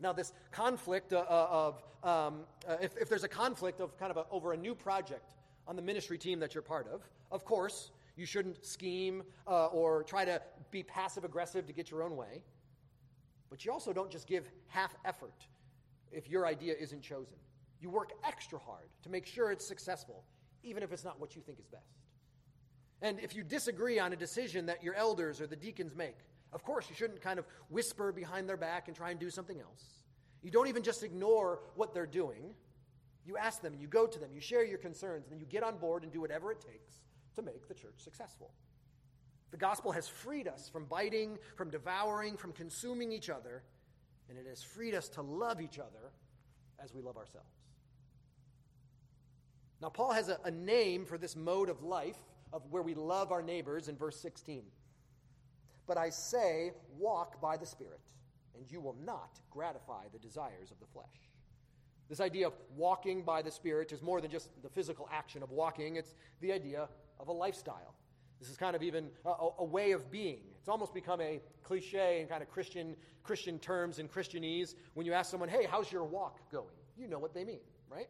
Now, 0.00 0.12
this 0.12 0.32
conflict 0.50 1.12
uh, 1.12 1.24
uh, 1.28 1.48
of, 1.50 1.82
um, 2.02 2.40
uh, 2.68 2.76
if, 2.80 2.96
if, 2.98 3.08
there's 3.08 3.24
a 3.24 3.28
conflict 3.28 3.80
of 3.80 3.96
kind 3.98 4.10
of 4.10 4.18
a, 4.18 4.26
over 4.30 4.52
a 4.52 4.56
new 4.56 4.74
project 4.74 5.34
on 5.66 5.74
the 5.74 5.82
ministry 5.82 6.18
team 6.18 6.38
that 6.40 6.54
you're 6.54 6.62
part 6.62 6.86
of, 6.92 7.02
of 7.32 7.44
course, 7.44 7.90
you 8.16 8.26
shouldn't 8.26 8.64
scheme 8.64 9.22
uh, 9.46 9.66
or 9.66 10.02
try 10.02 10.24
to 10.24 10.40
be 10.70 10.82
passive 10.82 11.24
aggressive 11.24 11.66
to 11.66 11.72
get 11.72 11.90
your 11.90 12.02
own 12.02 12.16
way. 12.16 12.42
But 13.48 13.64
you 13.64 13.72
also 13.72 13.92
don't 13.92 14.10
just 14.10 14.26
give 14.26 14.48
half 14.68 14.94
effort 15.04 15.46
if 16.12 16.28
your 16.28 16.46
idea 16.46 16.74
isn't 16.78 17.02
chosen. 17.02 17.36
You 17.80 17.90
work 17.90 18.12
extra 18.24 18.58
hard 18.58 18.88
to 19.02 19.10
make 19.10 19.26
sure 19.26 19.50
it's 19.50 19.66
successful, 19.66 20.24
even 20.62 20.82
if 20.82 20.92
it's 20.92 21.04
not 21.04 21.20
what 21.20 21.36
you 21.36 21.42
think 21.42 21.58
is 21.58 21.66
best. 21.66 21.84
And 23.02 23.20
if 23.20 23.36
you 23.36 23.42
disagree 23.42 23.98
on 23.98 24.12
a 24.12 24.16
decision 24.16 24.66
that 24.66 24.82
your 24.82 24.94
elders 24.94 25.40
or 25.40 25.46
the 25.46 25.56
deacons 25.56 25.94
make, 25.94 26.16
of 26.52 26.62
course, 26.62 26.88
you 26.88 26.94
shouldn't 26.94 27.20
kind 27.20 27.38
of 27.38 27.46
whisper 27.68 28.12
behind 28.12 28.48
their 28.48 28.56
back 28.56 28.88
and 28.88 28.96
try 28.96 29.10
and 29.10 29.20
do 29.20 29.30
something 29.30 29.60
else. 29.60 29.84
You 30.42 30.50
don't 30.50 30.68
even 30.68 30.82
just 30.82 31.02
ignore 31.02 31.60
what 31.74 31.92
they're 31.92 32.06
doing. 32.06 32.54
You 33.24 33.36
ask 33.36 33.60
them 33.60 33.72
and 33.72 33.82
you 33.82 33.88
go 33.88 34.06
to 34.06 34.18
them, 34.18 34.30
you 34.32 34.40
share 34.40 34.64
your 34.64 34.78
concerns, 34.78 35.24
and 35.24 35.32
then 35.32 35.40
you 35.40 35.46
get 35.46 35.62
on 35.62 35.76
board 35.78 36.04
and 36.04 36.12
do 36.12 36.20
whatever 36.20 36.52
it 36.52 36.60
takes 36.60 36.98
to 37.34 37.42
make 37.42 37.66
the 37.68 37.74
church 37.74 37.96
successful. 37.96 38.52
The 39.50 39.56
gospel 39.56 39.92
has 39.92 40.08
freed 40.08 40.48
us 40.48 40.68
from 40.68 40.84
biting, 40.84 41.38
from 41.56 41.70
devouring, 41.70 42.36
from 42.36 42.52
consuming 42.52 43.12
each 43.12 43.30
other, 43.30 43.62
and 44.28 44.38
it 44.38 44.46
has 44.48 44.62
freed 44.62 44.94
us 44.94 45.08
to 45.10 45.22
love 45.22 45.60
each 45.60 45.78
other 45.78 46.12
as 46.82 46.94
we 46.94 47.00
love 47.00 47.16
ourselves. 47.16 47.50
Now, 49.80 49.88
Paul 49.88 50.12
has 50.12 50.28
a, 50.28 50.38
a 50.44 50.50
name 50.50 51.04
for 51.04 51.18
this 51.18 51.36
mode 51.36 51.68
of 51.68 51.82
life 51.82 52.18
of 52.52 52.62
where 52.70 52.82
we 52.82 52.94
love 52.94 53.32
our 53.32 53.42
neighbors 53.42 53.88
in 53.88 53.96
verse 53.96 54.18
16. 54.20 54.62
But 55.86 55.98
I 55.98 56.10
say, 56.10 56.72
walk 56.98 57.40
by 57.40 57.56
the 57.56 57.66
Spirit, 57.66 58.00
and 58.54 58.70
you 58.70 58.80
will 58.80 58.96
not 59.04 59.38
gratify 59.50 60.04
the 60.12 60.18
desires 60.18 60.70
of 60.70 60.80
the 60.80 60.86
flesh. 60.86 61.30
This 62.08 62.20
idea 62.20 62.46
of 62.46 62.54
walking 62.76 63.22
by 63.22 63.42
the 63.42 63.50
Spirit 63.50 63.92
is 63.92 64.02
more 64.02 64.20
than 64.20 64.30
just 64.30 64.50
the 64.62 64.68
physical 64.68 65.08
action 65.12 65.42
of 65.42 65.50
walking, 65.50 65.96
it's 65.96 66.14
the 66.40 66.52
idea 66.52 66.88
of 67.18 67.28
a 67.28 67.32
lifestyle. 67.32 67.94
This 68.38 68.50
is 68.50 68.56
kind 68.56 68.76
of 68.76 68.82
even 68.82 69.08
a, 69.24 69.48
a, 69.58 69.64
way 69.64 69.92
of 69.92 70.10
being. 70.10 70.40
It's 70.58 70.68
almost 70.68 70.92
become 70.92 71.20
a 71.20 71.40
cliche 71.62 72.20
in 72.20 72.28
kind 72.28 72.42
of 72.42 72.50
Christian, 72.50 72.94
Christian 73.22 73.58
terms 73.58 73.98
and 73.98 74.12
Christianese. 74.12 74.74
When 74.94 75.06
you 75.06 75.14
ask 75.14 75.30
someone, 75.30 75.48
hey, 75.48 75.66
how's 75.68 75.90
your 75.90 76.04
walk 76.04 76.50
going? 76.50 76.74
You 76.98 77.08
know 77.08 77.18
what 77.18 77.32
they 77.32 77.44
mean, 77.44 77.60
right? 77.88 78.08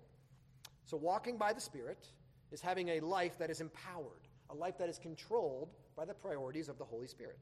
So, 0.84 0.96
walking 0.96 1.36
by 1.36 1.52
the 1.52 1.60
Spirit 1.60 2.08
is 2.50 2.60
having 2.60 2.88
a 2.90 3.00
life 3.00 3.38
that 3.38 3.50
is 3.50 3.60
empowered, 3.60 4.28
a 4.50 4.54
life 4.54 4.78
that 4.78 4.88
is 4.88 4.98
controlled 4.98 5.70
by 5.96 6.04
the 6.04 6.14
priorities 6.14 6.68
of 6.68 6.78
the 6.78 6.84
Holy 6.84 7.06
Spirit. 7.06 7.38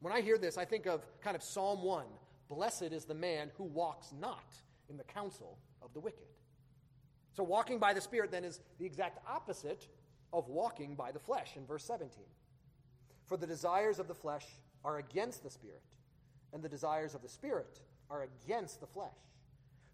When 0.00 0.12
I 0.12 0.20
hear 0.20 0.38
this, 0.38 0.58
I 0.58 0.64
think 0.64 0.86
of 0.86 1.06
kind 1.20 1.36
of 1.36 1.42
Psalm 1.42 1.82
1 1.82 2.04
Blessed 2.48 2.82
is 2.92 3.04
the 3.04 3.14
man 3.14 3.50
who 3.56 3.64
walks 3.64 4.12
not 4.20 4.54
in 4.88 4.96
the 4.96 5.04
counsel 5.04 5.58
of 5.82 5.92
the 5.94 6.00
wicked. 6.00 6.28
So, 7.32 7.42
walking 7.42 7.78
by 7.78 7.92
the 7.92 8.00
Spirit 8.00 8.30
then 8.30 8.44
is 8.44 8.60
the 8.78 8.86
exact 8.86 9.18
opposite 9.28 9.88
of 10.32 10.48
walking 10.48 10.94
by 10.94 11.12
the 11.12 11.18
flesh 11.18 11.56
in 11.56 11.66
verse 11.66 11.84
17. 11.84 12.10
For 13.26 13.36
the 13.36 13.46
desires 13.46 13.98
of 13.98 14.08
the 14.08 14.14
flesh 14.14 14.46
are 14.84 14.98
against 14.98 15.42
the 15.42 15.50
Spirit, 15.50 15.82
and 16.52 16.62
the 16.62 16.68
desires 16.68 17.14
of 17.14 17.22
the 17.22 17.28
Spirit 17.28 17.80
are 18.10 18.22
against 18.44 18.80
the 18.80 18.86
flesh. 18.86 19.10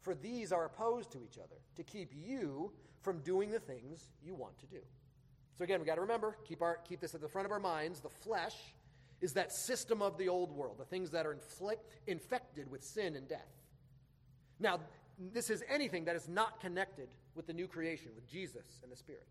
For 0.03 0.15
these 0.15 0.53
are 0.53 0.67
opposed 0.67 1.11
to 1.13 1.19
each 1.25 1.39
other 1.39 1.57
to 1.77 1.83
keep 1.83 2.13
you 2.15 2.73
from 3.01 3.21
doing 3.21 3.51
the 3.51 3.61
things 3.61 4.09
you 4.23 4.35
want 4.35 4.59
to 4.59 4.67
do. 4.67 4.81
So 5.57 5.65
again, 5.65 5.81
we 5.81 5.87
got 5.87 5.97
to 5.97 6.01
remember, 6.01 6.37
keep, 6.45 6.61
our, 6.61 6.79
keep 6.89 7.01
this 7.01 7.15
at 7.15 7.21
the 7.21 7.29
front 7.29 7.47
of 7.47 7.53
our 7.53 7.61
minds. 7.61 8.01
The 8.01 8.09
flesh 8.09 8.57
is 9.23 9.33
that 9.35 9.53
system 9.53 10.03
of 10.03 10.19
the 10.19 10.29
old 10.29 10.51
world, 10.51 10.77
the 10.79 10.85
things 10.85 11.11
that 11.13 11.25
are 11.25 11.33
inflict, 11.33 11.87
infected 12.07 12.71
with 12.71 12.83
sin 12.83 13.17
and 13.17 13.29
death. 13.29 13.49
Now, 14.59 14.81
this 15.33 15.49
is 15.49 15.63
anything 15.69 16.05
that 16.07 16.17
is 16.17 16.29
not 16.29 16.61
connected 16.61 17.09
with 17.35 17.47
the 17.47 17.53
new 17.53 17.69
creation, 17.69 18.11
with 18.15 18.29
Jesus 18.29 18.81
and 18.83 18.91
the 18.91 18.97
Spirit. 18.97 19.27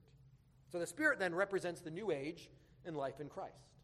So 0.72 0.80
the 0.80 0.88
Spirit 0.88 1.20
then 1.20 1.36
represents 1.36 1.82
the 1.82 1.92
new 1.92 2.10
age 2.10 2.50
and 2.86 2.96
life 2.96 3.20
in 3.20 3.28
Christ. 3.28 3.76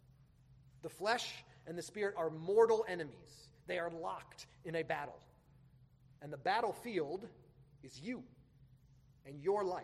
The 0.82 0.90
flesh 0.90 1.44
and 1.68 1.78
the 1.78 1.82
Spirit 1.82 2.16
are 2.18 2.30
mortal 2.30 2.86
enemies, 2.88 3.50
they 3.68 3.78
are 3.78 3.92
locked 3.92 4.48
in 4.64 4.76
a 4.76 4.84
battle. 4.84 5.20
And 6.22 6.32
the 6.32 6.38
battlefield 6.38 7.28
is 7.84 8.00
you 8.00 8.24
and 9.26 9.42
your 9.42 9.66
life. 9.66 9.84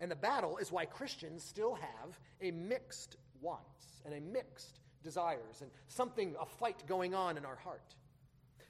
And 0.00 0.10
the 0.10 0.16
battle 0.16 0.56
is 0.56 0.72
why 0.72 0.86
Christians 0.86 1.44
still 1.44 1.74
have 1.74 2.18
a 2.40 2.50
mixed 2.50 3.16
wants 3.40 4.02
and 4.04 4.14
a 4.14 4.20
mixed 4.20 4.80
desires 5.04 5.60
and 5.60 5.70
something, 5.86 6.34
a 6.40 6.46
fight 6.46 6.82
going 6.88 7.14
on 7.14 7.36
in 7.36 7.44
our 7.44 7.56
heart. 7.56 7.94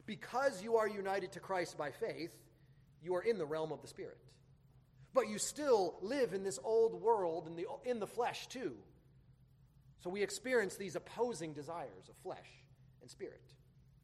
Because 0.04 0.62
you 0.62 0.76
are 0.76 0.86
united 0.86 1.32
to 1.32 1.40
Christ 1.40 1.78
by 1.78 1.90
faith, 1.90 2.34
you 3.02 3.14
are 3.14 3.22
in 3.22 3.38
the 3.38 3.46
realm 3.46 3.72
of 3.72 3.80
the 3.80 3.88
Spirit. 3.88 4.18
But 5.14 5.28
you 5.28 5.38
still 5.38 5.94
live 6.02 6.34
in 6.34 6.42
this 6.42 6.58
old 6.62 7.00
world 7.00 7.46
in 7.46 7.56
the, 7.56 7.66
in 7.84 8.00
the 8.00 8.06
flesh, 8.06 8.48
too. 8.48 8.74
So 10.00 10.10
we 10.10 10.22
experience 10.22 10.76
these 10.76 10.96
opposing 10.96 11.54
desires 11.54 12.10
of 12.10 12.16
flesh 12.16 12.48
and 13.00 13.10
spirit. 13.10 13.40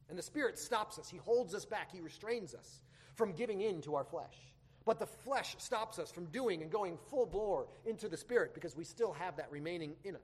And 0.09 0.17
the 0.17 0.23
spirit 0.23 0.57
stops 0.57 0.97
us, 0.97 1.09
he 1.09 1.17
holds 1.17 1.53
us 1.53 1.65
back, 1.65 1.91
he 1.91 2.01
restrains 2.01 2.55
us 2.55 2.81
from 3.13 3.33
giving 3.33 3.61
in 3.61 3.81
to 3.81 3.95
our 3.95 4.03
flesh. 4.03 4.35
But 4.83 4.97
the 4.97 5.05
flesh 5.05 5.55
stops 5.59 5.99
us 5.99 6.11
from 6.11 6.25
doing 6.25 6.63
and 6.63 6.71
going 6.71 6.97
full 7.09 7.27
bore 7.27 7.67
into 7.85 8.09
the 8.09 8.17
spirit 8.17 8.53
because 8.53 8.75
we 8.75 8.83
still 8.83 9.13
have 9.13 9.37
that 9.37 9.51
remaining 9.51 9.93
in 10.03 10.15
us. 10.15 10.21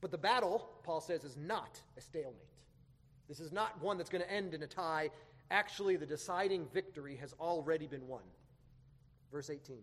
But 0.00 0.10
the 0.10 0.18
battle, 0.18 0.68
Paul 0.82 1.00
says, 1.00 1.24
is 1.24 1.36
not 1.36 1.80
a 1.96 2.00
stalemate. 2.00 2.34
This 3.28 3.40
is 3.40 3.52
not 3.52 3.80
one 3.82 3.98
that's 3.98 4.10
going 4.10 4.24
to 4.24 4.32
end 4.32 4.54
in 4.54 4.62
a 4.62 4.66
tie. 4.66 5.10
Actually, 5.50 5.96
the 5.96 6.06
deciding 6.06 6.66
victory 6.72 7.16
has 7.16 7.34
already 7.38 7.86
been 7.86 8.06
won. 8.08 8.22
Verse 9.30 9.50
18. 9.50 9.76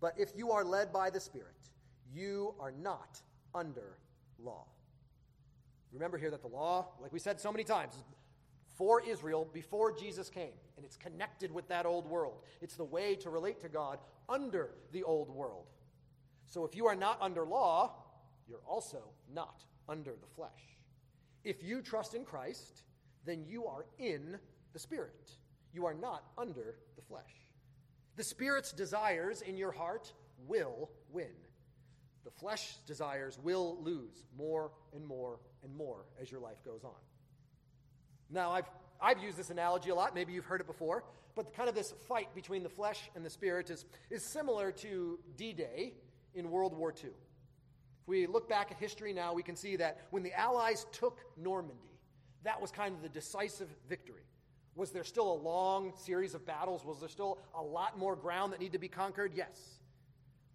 But 0.00 0.14
if 0.18 0.30
you 0.36 0.50
are 0.50 0.64
led 0.64 0.92
by 0.92 1.10
the 1.10 1.20
Spirit, 1.20 1.70
you 2.12 2.54
are 2.60 2.72
not 2.72 3.20
under 3.54 3.98
law. 4.38 4.64
Remember 5.92 6.18
here 6.18 6.30
that 6.30 6.42
the 6.42 6.48
law, 6.48 6.88
like 7.00 7.12
we 7.12 7.18
said 7.18 7.40
so 7.40 7.50
many 7.50 7.64
times, 7.64 7.94
for 8.76 9.02
Israel 9.02 9.48
before 9.52 9.90
Jesus 9.92 10.28
came, 10.28 10.52
and 10.76 10.84
it's 10.84 10.96
connected 10.96 11.52
with 11.52 11.66
that 11.68 11.86
old 11.86 12.06
world. 12.06 12.42
It's 12.60 12.76
the 12.76 12.84
way 12.84 13.16
to 13.16 13.30
relate 13.30 13.60
to 13.60 13.68
God 13.68 13.98
under 14.28 14.70
the 14.92 15.02
old 15.02 15.30
world. 15.30 15.66
So 16.46 16.64
if 16.64 16.76
you 16.76 16.86
are 16.86 16.94
not 16.94 17.18
under 17.20 17.44
law, 17.44 17.92
you're 18.48 18.64
also 18.66 19.02
not 19.32 19.64
under 19.88 20.12
the 20.12 20.26
flesh. 20.34 20.78
If 21.44 21.62
you 21.62 21.82
trust 21.82 22.14
in 22.14 22.24
Christ, 22.24 22.82
then 23.24 23.44
you 23.46 23.66
are 23.66 23.86
in 23.98 24.38
the 24.72 24.78
Spirit. 24.78 25.30
You 25.72 25.86
are 25.86 25.94
not 25.94 26.24
under 26.36 26.76
the 26.96 27.02
flesh. 27.02 27.46
The 28.16 28.24
Spirit's 28.24 28.72
desires 28.72 29.42
in 29.42 29.56
your 29.56 29.70
heart 29.70 30.12
will 30.46 30.90
win. 31.10 31.30
The 32.24 32.30
flesh's 32.30 32.78
desires 32.86 33.38
will 33.42 33.78
lose 33.80 34.24
more 34.36 34.72
and 34.94 35.06
more 35.06 35.40
and 35.62 35.74
more 35.76 36.06
as 36.20 36.30
your 36.30 36.40
life 36.40 36.62
goes 36.64 36.84
on. 36.84 37.00
Now, 38.30 38.50
I've, 38.50 38.68
I've 39.00 39.22
used 39.22 39.36
this 39.36 39.50
analogy 39.50 39.90
a 39.90 39.94
lot. 39.94 40.14
Maybe 40.14 40.32
you've 40.32 40.44
heard 40.44 40.60
it 40.60 40.66
before. 40.66 41.04
But 41.34 41.54
kind 41.54 41.68
of 41.68 41.74
this 41.74 41.92
fight 42.08 42.34
between 42.34 42.62
the 42.62 42.68
flesh 42.68 43.08
and 43.14 43.24
the 43.24 43.30
spirit 43.30 43.70
is, 43.70 43.84
is 44.10 44.24
similar 44.24 44.72
to 44.72 45.18
D 45.36 45.52
Day 45.52 45.94
in 46.34 46.50
World 46.50 46.76
War 46.76 46.92
II. 46.92 47.10
If 48.08 48.10
we 48.10 48.26
look 48.26 48.48
back 48.48 48.70
at 48.70 48.78
history 48.78 49.12
now, 49.12 49.34
we 49.34 49.42
can 49.42 49.54
see 49.54 49.76
that 49.76 50.06
when 50.08 50.22
the 50.22 50.32
Allies 50.32 50.86
took 50.92 51.20
Normandy, 51.36 52.00
that 52.42 52.58
was 52.58 52.70
kind 52.70 52.94
of 52.94 53.02
the 53.02 53.08
decisive 53.10 53.68
victory. 53.86 54.22
Was 54.76 54.92
there 54.92 55.04
still 55.04 55.30
a 55.30 55.34
long 55.34 55.92
series 55.94 56.32
of 56.32 56.46
battles? 56.46 56.86
Was 56.86 57.00
there 57.00 57.10
still 57.10 57.36
a 57.54 57.62
lot 57.62 57.98
more 57.98 58.16
ground 58.16 58.54
that 58.54 58.60
needed 58.60 58.72
to 58.72 58.78
be 58.78 58.88
conquered? 58.88 59.32
Yes. 59.34 59.60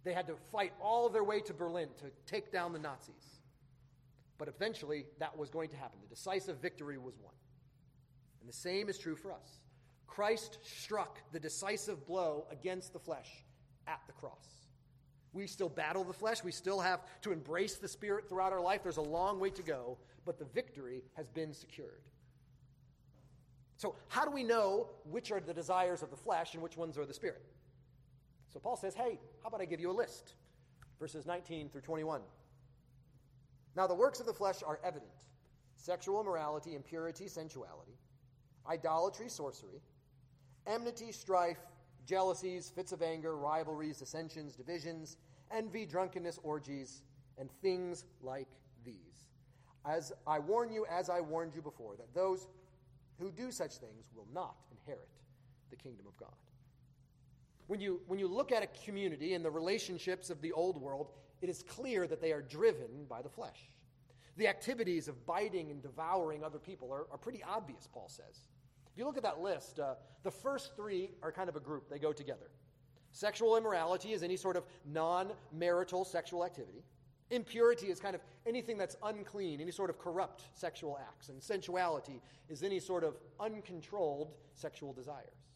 They 0.02 0.12
had 0.12 0.26
to 0.26 0.34
fight 0.50 0.72
all 0.80 1.08
their 1.08 1.22
way 1.22 1.38
to 1.42 1.54
Berlin 1.54 1.90
to 2.00 2.06
take 2.26 2.50
down 2.50 2.72
the 2.72 2.80
Nazis. 2.80 3.38
But 4.36 4.48
eventually, 4.48 5.06
that 5.20 5.38
was 5.38 5.48
going 5.48 5.68
to 5.68 5.76
happen. 5.76 6.00
The 6.02 6.12
decisive 6.12 6.56
victory 6.60 6.98
was 6.98 7.14
won. 7.22 7.34
And 8.40 8.48
the 8.48 8.52
same 8.52 8.88
is 8.88 8.98
true 8.98 9.14
for 9.14 9.30
us. 9.30 9.60
Christ 10.08 10.58
struck 10.64 11.20
the 11.30 11.38
decisive 11.38 12.04
blow 12.04 12.48
against 12.50 12.92
the 12.92 12.98
flesh 12.98 13.30
at 13.86 14.00
the 14.08 14.12
cross. 14.12 14.63
We 15.34 15.48
still 15.48 15.68
battle 15.68 16.04
the 16.04 16.12
flesh. 16.12 16.44
We 16.44 16.52
still 16.52 16.80
have 16.80 17.00
to 17.22 17.32
embrace 17.32 17.74
the 17.74 17.88
Spirit 17.88 18.28
throughout 18.28 18.52
our 18.52 18.60
life. 18.60 18.82
There's 18.82 18.98
a 18.98 19.02
long 19.02 19.40
way 19.40 19.50
to 19.50 19.62
go, 19.62 19.98
but 20.24 20.38
the 20.38 20.44
victory 20.46 21.02
has 21.14 21.28
been 21.28 21.52
secured. 21.52 22.02
So, 23.76 23.96
how 24.08 24.24
do 24.24 24.30
we 24.30 24.44
know 24.44 24.86
which 25.04 25.32
are 25.32 25.40
the 25.40 25.52
desires 25.52 26.02
of 26.02 26.10
the 26.10 26.16
flesh 26.16 26.54
and 26.54 26.62
which 26.62 26.76
ones 26.76 26.96
are 26.96 27.04
the 27.04 27.12
Spirit? 27.12 27.42
So, 28.48 28.60
Paul 28.60 28.76
says, 28.76 28.94
hey, 28.94 29.18
how 29.42 29.48
about 29.48 29.60
I 29.60 29.64
give 29.64 29.80
you 29.80 29.90
a 29.90 29.92
list? 29.92 30.34
Verses 31.00 31.26
19 31.26 31.68
through 31.68 31.80
21. 31.80 32.20
Now, 33.76 33.88
the 33.88 33.94
works 33.94 34.20
of 34.20 34.26
the 34.26 34.32
flesh 34.32 34.62
are 34.64 34.78
evident 34.84 35.10
sexual 35.76 36.20
immorality, 36.20 36.76
impurity, 36.76 37.26
sensuality, 37.26 37.98
idolatry, 38.70 39.28
sorcery, 39.28 39.82
enmity, 40.66 41.10
strife 41.10 41.58
jealousies, 42.06 42.70
fits 42.74 42.92
of 42.92 43.02
anger, 43.02 43.36
rivalries, 43.36 43.98
dissensions, 43.98 44.54
divisions, 44.54 45.16
envy, 45.50 45.86
drunkenness, 45.86 46.38
orgies, 46.42 47.02
and 47.38 47.50
things 47.62 48.04
like 48.22 48.48
these. 48.84 49.26
As 49.84 50.12
I 50.26 50.38
warn 50.38 50.72
you, 50.72 50.86
as 50.90 51.10
I 51.10 51.20
warned 51.20 51.54
you 51.54 51.62
before, 51.62 51.96
that 51.96 52.14
those 52.14 52.46
who 53.18 53.30
do 53.30 53.50
such 53.50 53.76
things 53.76 54.10
will 54.14 54.26
not 54.32 54.56
inherit 54.70 55.08
the 55.70 55.76
kingdom 55.76 56.06
of 56.06 56.16
God. 56.16 56.34
When 57.66 57.80
you, 57.80 58.00
when 58.06 58.18
you 58.18 58.28
look 58.28 58.52
at 58.52 58.62
a 58.62 58.84
community 58.84 59.34
and 59.34 59.44
the 59.44 59.50
relationships 59.50 60.30
of 60.30 60.40
the 60.40 60.52
old 60.52 60.80
world, 60.80 61.10
it 61.40 61.48
is 61.48 61.62
clear 61.62 62.06
that 62.06 62.20
they 62.20 62.32
are 62.32 62.42
driven 62.42 63.04
by 63.08 63.22
the 63.22 63.28
flesh. 63.28 63.70
The 64.36 64.48
activities 64.48 65.08
of 65.08 65.24
biting 65.26 65.70
and 65.70 65.82
devouring 65.82 66.42
other 66.42 66.58
people 66.58 66.92
are, 66.92 67.06
are 67.10 67.18
pretty 67.18 67.42
obvious, 67.42 67.88
Paul 67.92 68.08
says. 68.08 68.40
If 68.94 68.98
you 68.98 69.06
look 69.06 69.16
at 69.16 69.24
that 69.24 69.40
list, 69.40 69.80
uh, 69.80 69.94
the 70.22 70.30
first 70.30 70.76
three 70.76 71.10
are 71.20 71.32
kind 71.32 71.48
of 71.48 71.56
a 71.56 71.60
group, 71.60 71.90
they 71.90 71.98
go 71.98 72.12
together. 72.12 72.48
Sexual 73.10 73.56
immorality 73.56 74.12
is 74.12 74.22
any 74.22 74.36
sort 74.36 74.56
of 74.56 74.64
non 74.84 75.32
marital 75.52 76.04
sexual 76.04 76.44
activity. 76.44 76.84
Impurity 77.30 77.88
is 77.88 77.98
kind 77.98 78.14
of 78.14 78.20
anything 78.46 78.78
that's 78.78 78.94
unclean, 79.02 79.60
any 79.60 79.72
sort 79.72 79.90
of 79.90 79.98
corrupt 79.98 80.44
sexual 80.54 80.96
acts. 81.00 81.28
And 81.28 81.42
sensuality 81.42 82.20
is 82.48 82.62
any 82.62 82.78
sort 82.78 83.02
of 83.02 83.16
uncontrolled 83.40 84.30
sexual 84.54 84.92
desires. 84.92 85.48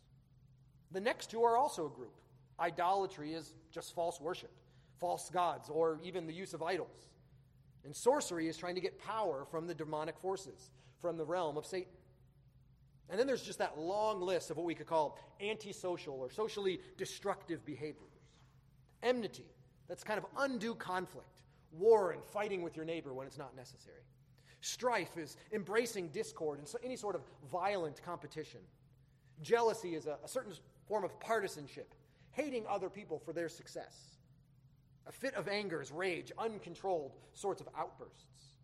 The 0.90 1.01
next 1.01 1.31
two 1.31 1.44
are 1.44 1.57
also 1.57 1.87
a 1.87 1.90
group. 1.90 2.14
Idolatry 2.59 3.35
is 3.35 3.55
just 3.70 3.94
false 3.94 4.20
worship, 4.20 4.51
false 4.98 5.31
gods, 5.31 5.68
or 5.68 6.01
even 6.03 6.27
the 6.27 6.33
use 6.33 6.55
of 6.55 6.62
idols. 6.62 7.09
And 7.85 7.94
sorcery 7.94 8.48
is 8.48 8.57
trying 8.57 8.74
to 8.74 8.81
get 8.81 8.98
power 8.98 9.46
from 9.48 9.68
the 9.68 9.74
demonic 9.74 10.18
forces, 10.18 10.70
from 11.01 11.16
the 11.16 11.24
realm 11.24 11.57
of 11.57 11.64
Satan. 11.64 11.92
And 13.11 13.18
then 13.18 13.27
there's 13.27 13.42
just 13.42 13.59
that 13.59 13.79
long 13.79 14.21
list 14.21 14.51
of 14.51 14.57
what 14.57 14.66
we 14.66 14.75
could 14.75 14.87
call 14.87 15.18
antisocial 15.40 16.14
or 16.14 16.31
socially 16.31 16.81
destructive 16.97 17.64
behaviors. 17.64 18.05
Enmity, 19.03 19.47
that's 19.88 20.05
kind 20.05 20.18
of 20.18 20.27
undue 20.37 20.75
conflict, 20.75 21.42
war 21.73 22.11
and 22.11 22.23
fighting 22.23 22.62
with 22.62 22.77
your 22.77 22.85
neighbor 22.85 23.14
when 23.14 23.27
it's 23.27 23.38
not 23.38 23.57
necessary. 23.57 24.03
Strife 24.61 25.16
is 25.16 25.37
embracing 25.53 26.09
discord 26.09 26.59
and 26.59 26.68
so 26.68 26.79
any 26.85 26.97
sort 26.97 27.14
of 27.14 27.23
violent 27.51 28.03
competition. 28.03 28.61
Jealousy 29.40 29.94
is 29.94 30.07
a, 30.07 30.18
a 30.25 30.29
certain 30.29 30.53
form 30.87 31.05
of 31.05 31.18
partisanship, 31.21 31.94
hating 32.33 32.64
other 32.68 32.90
people 32.90 33.18
for 33.18 33.33
their 33.33 33.49
success. 33.49 34.18
A 35.07 35.12
fit 35.12 35.35
of 35.35 35.49
anger 35.49 35.81
is 35.81 35.90
rage, 35.90 36.33
uncontrolled 36.37 37.12
sorts 37.33 37.61
of 37.62 37.68
outbursts. 37.79 38.57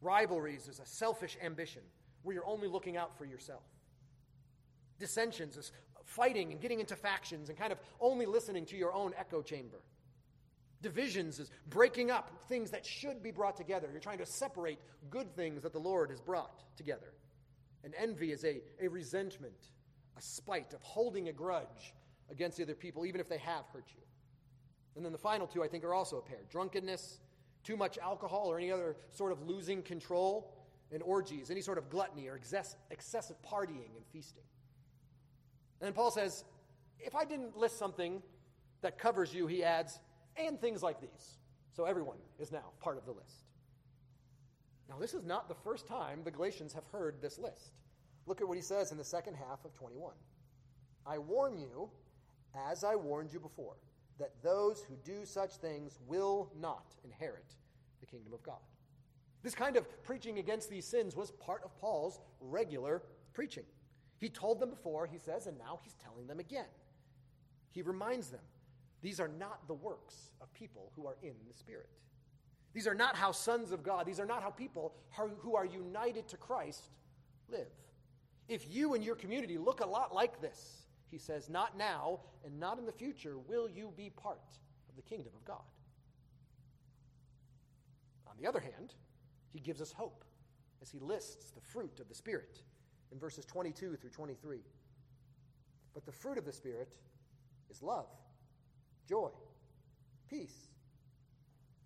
Rivalries 0.00 0.66
is 0.66 0.80
a 0.80 0.86
selfish 0.86 1.36
ambition 1.42 1.82
where 2.22 2.34
you're 2.34 2.46
only 2.46 2.66
looking 2.66 2.96
out 2.96 3.16
for 3.16 3.26
yourself 3.26 3.62
dissensions, 4.98 5.56
is 5.56 5.72
fighting 6.04 6.52
and 6.52 6.60
getting 6.60 6.80
into 6.80 6.96
factions 6.96 7.48
and 7.48 7.58
kind 7.58 7.72
of 7.72 7.78
only 8.00 8.26
listening 8.26 8.66
to 8.66 8.76
your 8.76 8.92
own 8.92 9.12
echo 9.18 9.42
chamber. 9.42 9.80
Divisions 10.82 11.38
is 11.38 11.50
breaking 11.68 12.10
up 12.10 12.30
things 12.48 12.70
that 12.72 12.84
should 12.84 13.22
be 13.22 13.30
brought 13.30 13.56
together. 13.56 13.88
You're 13.90 14.00
trying 14.00 14.18
to 14.18 14.26
separate 14.26 14.78
good 15.08 15.34
things 15.34 15.62
that 15.62 15.72
the 15.72 15.78
Lord 15.78 16.10
has 16.10 16.20
brought 16.20 16.62
together. 16.76 17.14
And 17.84 17.94
envy 17.98 18.32
is 18.32 18.44
a, 18.44 18.60
a 18.80 18.88
resentment, 18.88 19.70
a 20.16 20.20
spite 20.20 20.74
of 20.74 20.82
holding 20.82 21.28
a 21.28 21.32
grudge 21.32 21.94
against 22.30 22.58
the 22.58 22.62
other 22.62 22.74
people, 22.74 23.06
even 23.06 23.20
if 23.20 23.28
they 23.28 23.38
have 23.38 23.64
hurt 23.72 23.86
you. 23.94 24.02
And 24.96 25.04
then 25.04 25.12
the 25.12 25.18
final 25.18 25.46
two, 25.46 25.62
I 25.62 25.68
think, 25.68 25.84
are 25.84 25.94
also 25.94 26.18
a 26.18 26.22
pair 26.22 26.40
drunkenness, 26.50 27.20
too 27.62 27.76
much 27.76 27.98
alcohol, 27.98 28.50
or 28.50 28.58
any 28.58 28.70
other 28.70 28.96
sort 29.10 29.32
of 29.32 29.42
losing 29.42 29.82
control, 29.82 30.54
and 30.92 31.02
orgies, 31.02 31.50
any 31.50 31.60
sort 31.60 31.78
of 31.78 31.90
gluttony 31.90 32.28
or 32.28 32.36
excess, 32.36 32.76
excessive 32.90 33.36
partying 33.42 33.96
and 33.96 34.06
feasting. 34.12 34.44
And 35.84 35.94
Paul 35.94 36.10
says, 36.10 36.44
if 36.98 37.14
I 37.14 37.24
didn't 37.24 37.56
list 37.56 37.78
something 37.78 38.22
that 38.80 38.98
covers 38.98 39.34
you, 39.34 39.46
he 39.46 39.62
adds, 39.62 40.00
and 40.36 40.60
things 40.60 40.82
like 40.82 41.00
these. 41.00 41.38
So 41.72 41.84
everyone 41.84 42.16
is 42.38 42.50
now 42.50 42.72
part 42.80 42.96
of 42.96 43.04
the 43.04 43.12
list. 43.12 43.44
Now, 44.88 44.96
this 44.98 45.14
is 45.14 45.24
not 45.24 45.48
the 45.48 45.54
first 45.54 45.86
time 45.86 46.20
the 46.24 46.30
Galatians 46.30 46.72
have 46.72 46.84
heard 46.92 47.20
this 47.20 47.38
list. 47.38 47.72
Look 48.26 48.40
at 48.40 48.48
what 48.48 48.56
he 48.56 48.62
says 48.62 48.92
in 48.92 48.98
the 48.98 49.04
second 49.04 49.34
half 49.34 49.64
of 49.64 49.74
21. 49.74 50.14
I 51.06 51.18
warn 51.18 51.58
you, 51.58 51.90
as 52.70 52.84
I 52.84 52.94
warned 52.94 53.32
you 53.32 53.40
before, 53.40 53.76
that 54.18 54.30
those 54.42 54.82
who 54.88 54.94
do 55.04 55.24
such 55.24 55.56
things 55.56 55.98
will 56.06 56.50
not 56.58 56.94
inherit 57.04 57.54
the 58.00 58.06
kingdom 58.06 58.32
of 58.32 58.42
God. 58.42 58.60
This 59.42 59.54
kind 59.54 59.76
of 59.76 59.86
preaching 60.02 60.38
against 60.38 60.70
these 60.70 60.86
sins 60.86 61.14
was 61.14 61.30
part 61.32 61.62
of 61.64 61.78
Paul's 61.78 62.20
regular 62.40 63.02
preaching. 63.34 63.64
He 64.18 64.28
told 64.28 64.60
them 64.60 64.70
before, 64.70 65.06
he 65.06 65.18
says, 65.18 65.46
and 65.46 65.58
now 65.58 65.80
he's 65.82 65.94
telling 65.94 66.26
them 66.26 66.40
again. 66.40 66.66
He 67.70 67.82
reminds 67.82 68.28
them 68.28 68.40
these 69.02 69.20
are 69.20 69.28
not 69.28 69.66
the 69.66 69.74
works 69.74 70.30
of 70.40 70.52
people 70.54 70.92
who 70.96 71.06
are 71.06 71.16
in 71.22 71.34
the 71.46 71.52
Spirit. 71.52 71.90
These 72.72 72.86
are 72.86 72.94
not 72.94 73.16
how 73.16 73.32
sons 73.32 73.70
of 73.70 73.82
God, 73.82 74.06
these 74.06 74.18
are 74.18 74.26
not 74.26 74.42
how 74.42 74.50
people 74.50 74.94
who 75.38 75.54
are 75.54 75.66
united 75.66 76.26
to 76.28 76.36
Christ 76.36 76.88
live. 77.48 77.68
If 78.48 78.66
you 78.68 78.94
and 78.94 79.04
your 79.04 79.14
community 79.14 79.58
look 79.58 79.80
a 79.80 79.86
lot 79.86 80.14
like 80.14 80.40
this, 80.40 80.86
he 81.10 81.18
says, 81.18 81.48
not 81.48 81.76
now 81.76 82.20
and 82.44 82.58
not 82.58 82.78
in 82.78 82.86
the 82.86 82.92
future 82.92 83.38
will 83.38 83.68
you 83.68 83.92
be 83.96 84.10
part 84.10 84.58
of 84.88 84.96
the 84.96 85.02
kingdom 85.02 85.32
of 85.36 85.44
God. 85.44 85.62
On 88.26 88.34
the 88.40 88.48
other 88.48 88.60
hand, 88.60 88.94
he 89.52 89.60
gives 89.60 89.80
us 89.80 89.92
hope 89.92 90.24
as 90.82 90.90
he 90.90 90.98
lists 90.98 91.50
the 91.50 91.60
fruit 91.60 92.00
of 92.00 92.08
the 92.08 92.14
Spirit 92.14 92.62
in 93.12 93.18
verses 93.18 93.44
22 93.44 93.96
through 93.96 94.10
23. 94.10 94.58
But 95.92 96.04
the 96.04 96.12
fruit 96.12 96.38
of 96.38 96.44
the 96.44 96.52
Spirit 96.52 96.88
is 97.70 97.82
love, 97.82 98.06
joy, 99.08 99.30
peace, 100.28 100.68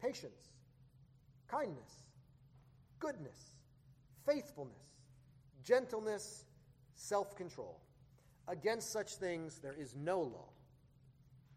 patience, 0.01 0.53
kindness, 1.49 2.05
goodness, 2.99 3.53
faithfulness, 4.27 4.75
gentleness, 5.63 6.45
self 6.95 7.37
control. 7.37 7.81
Against 8.47 8.91
such 8.93 9.17
things 9.17 9.59
there 9.59 9.75
is 9.79 9.95
no 9.95 10.21
law. 10.21 10.49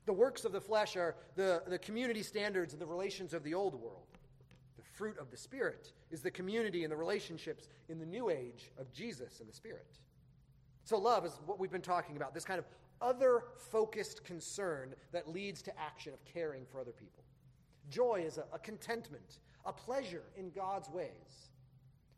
The 0.06 0.14
works 0.14 0.44
of 0.46 0.52
the 0.52 0.60
flesh 0.60 0.98
are 0.98 1.16
the, 1.36 1.64
the 1.68 1.80
community 1.80 2.24
standards 2.24 2.74
and 2.74 2.82
the 2.82 2.88
relations 2.88 3.34
of 3.34 3.44
the 3.44 3.54
old 3.54 3.76
world 3.76 4.11
fruit 5.02 5.18
of 5.18 5.32
the 5.32 5.38
Spirit 5.38 5.94
is 6.12 6.22
the 6.22 6.30
community 6.30 6.84
and 6.84 6.92
the 6.92 6.96
relationships 6.96 7.70
in 7.90 7.98
the 7.98 8.06
new 8.06 8.30
age 8.30 8.70
of 8.78 8.94
Jesus 8.94 9.40
and 9.40 9.50
the 9.50 9.54
Spirit. 9.54 9.98
So, 10.84 11.00
love 11.00 11.26
is 11.26 11.32
what 11.48 11.60
we've 11.60 11.72
been 11.72 11.82
talking 11.82 12.18
about 12.18 12.36
this 12.36 12.46
kind 12.46 12.60
of 12.60 12.66
other 13.02 13.46
focused 13.72 14.24
concern 14.24 14.94
that 15.12 15.28
leads 15.28 15.64
to 15.64 15.80
action 15.80 16.14
of 16.14 16.24
caring 16.24 16.68
for 16.72 16.80
other 16.80 16.92
people. 16.92 17.24
Joy 17.90 18.26
is 18.28 18.38
a, 18.38 18.44
a, 18.54 18.60
contentment, 18.60 19.40
a 19.66 19.74
pleasure 19.74 20.22
in 20.38 20.52
God's 20.52 20.88
ways. 20.88 21.50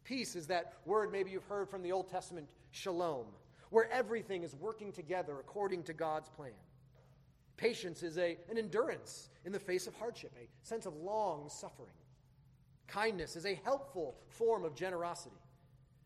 Peace 0.04 0.36
is 0.36 0.48
that 0.48 0.74
word 0.86 1.10
maybe 1.10 1.32
you've 1.32 1.46
heard 1.46 1.69
from 1.69 1.84
the 1.84 1.91
Old 1.93 2.10
Testament, 2.10 2.50
shalom, 2.72 3.28
where 3.69 3.89
everything 3.93 4.43
is 4.43 4.56
working 4.56 4.91
together 4.91 5.39
according 5.39 5.84
to 5.84 5.93
God's 5.93 6.28
plan. 6.28 6.52
Patience 7.56 8.04
is 8.04 8.17
a, 8.17 8.38
an 8.52 8.58
endurance 8.58 9.30
in 9.46 9.54
the 9.54 9.60
face 9.60 9.88
of 9.88 9.96
hardship, 9.96 10.34
a 10.36 10.67
sense 10.67 10.86
of 10.86 10.93
long 10.98 11.48
suffering. 11.48 11.96
Kindness 12.88 13.36
is 13.36 13.46
a 13.46 13.56
helpful 13.63 14.15
form 14.28 14.65
of 14.65 14.76
generosity. 14.76 15.36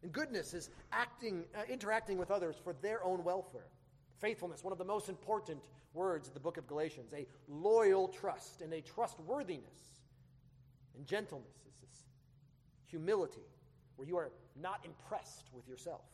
And 0.03 0.11
goodness 0.11 0.53
is 0.53 0.69
acting, 0.91 1.45
uh, 1.55 1.63
interacting 1.69 2.17
with 2.17 2.31
others 2.31 2.55
for 2.63 2.73
their 2.81 3.03
own 3.03 3.23
welfare. 3.23 3.67
Faithfulness, 4.19 4.63
one 4.63 4.71
of 4.71 4.77
the 4.77 4.85
most 4.85 5.09
important 5.09 5.59
words 5.93 6.27
of 6.27 6.33
the 6.33 6.39
book 6.39 6.57
of 6.57 6.67
Galatians, 6.67 7.11
a 7.13 7.25
loyal 7.47 8.07
trust 8.07 8.61
and 8.61 8.73
a 8.73 8.81
trustworthiness. 8.81 9.95
And 10.95 11.05
gentleness 11.05 11.57
is 11.67 11.79
this 11.79 12.03
humility, 12.85 13.45
where 13.95 14.07
you 14.07 14.17
are 14.17 14.31
not 14.59 14.85
impressed 14.85 15.49
with 15.53 15.67
yourself. 15.67 16.05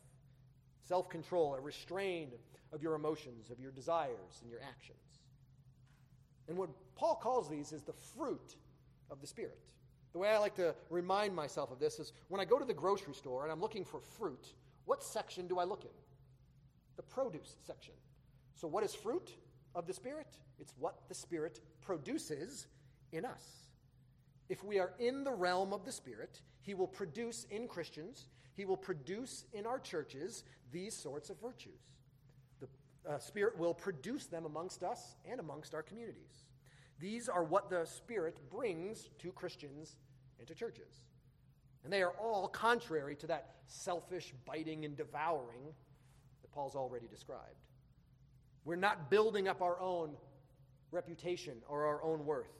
Self 0.86 1.10
control, 1.10 1.56
a 1.56 1.62
restraint 1.62 2.32
of 2.71 2.82
your 2.82 2.95
emotions, 2.95 3.49
of 3.52 3.60
your 3.60 3.71
desires, 3.71 4.39
and 4.41 4.49
your 4.49 4.62
actions. 4.62 4.97
And 6.47 6.58
what 6.58 6.69
Paul 6.95 7.15
calls 7.15 7.49
these 7.49 7.71
is 7.71 7.84
the 7.84 7.93
fruit 7.93 8.56
of 9.10 9.21
the 9.21 9.28
Spirit. 9.28 9.60
The 10.13 10.19
way 10.19 10.30
I 10.30 10.38
like 10.38 10.56
to 10.56 10.76
remind 10.89 11.36
myself 11.36 11.71
of 11.71 11.80
this 11.80 11.99
is 11.99 12.13
when 12.30 12.39
I 12.39 12.45
go 12.45 12.60
to 12.60 12.65
the 12.65 12.73
grocery 12.73 13.13
store 13.13 13.43
and 13.43 13.52
I'm 13.52 13.60
looking 13.60 13.84
for 13.84 13.99
fruit, 13.99 14.54
what 14.86 15.04
section 15.04 15.47
do 15.47 15.60
I 15.60 15.63
look 15.63 15.84
in? 15.84 15.91
The 16.95 17.04
produce 17.04 17.56
section. 17.65 17.95
So, 18.56 18.67
what 18.67 18.84
is 18.84 18.93
fruit? 18.93 19.32
of 19.76 19.88
the 19.88 19.93
Spirit, 19.93 20.28
it's 20.60 20.73
what 20.78 21.08
the 21.08 21.15
Spirit 21.15 21.60
produces 21.82 22.67
in 23.12 23.26
us. 23.26 23.43
If 24.49 24.63
we 24.63 24.80
are 24.80 24.93
in 24.99 25.23
the 25.23 25.32
realm 25.32 25.73
of 25.73 25.86
the 25.86 25.91
Spirit, 25.91 26.41
He 26.62 26.73
will 26.73 26.88
produce 26.88 27.45
in 27.49 27.67
Christians, 27.67 28.28
He 28.54 28.65
will 28.65 28.78
produce 28.78 29.45
in 29.54 29.65
our 29.65 29.80
churches 29.80 30.43
these 30.71 30.95
sorts 30.95 31.30
of 31.30 31.39
virtues. 31.41 31.82
The 32.60 32.67
uh, 33.10 33.19
Spirit 33.19 33.58
will 33.58 33.73
produce 33.73 34.28
them 34.28 34.45
amongst 34.45 34.84
us 34.84 35.15
and 35.30 35.39
amongst 35.39 35.73
our 35.73 35.84
communities. 35.84 36.45
These 37.04 37.28
are 37.28 37.44
what 37.44 37.70
the 37.70 37.84
Spirit 37.84 38.38
brings 38.50 39.10
to 39.20 39.34
Christians 39.34 39.98
and 40.39 40.48
to 40.48 40.56
churches. 40.56 41.02
And 41.84 41.92
they 41.92 42.02
are 42.02 42.13
all 42.13 42.48
contrary 42.48 43.18
to 43.18 43.28
that 43.28 43.56
selfish 43.68 44.34
biting 44.46 44.86
and 44.86 44.96
devouring 44.96 45.66
that 46.42 46.52
Paul's 46.54 46.78
already 46.78 47.08
described. 47.08 47.60
We're 48.63 48.78
not 48.78 49.12
building 49.12 49.50
up 49.50 49.62
our 49.62 49.78
own 49.82 50.12
reputation 50.92 51.58
or 51.68 51.86
our 51.86 52.02
own 52.06 52.26
worth, 52.26 52.56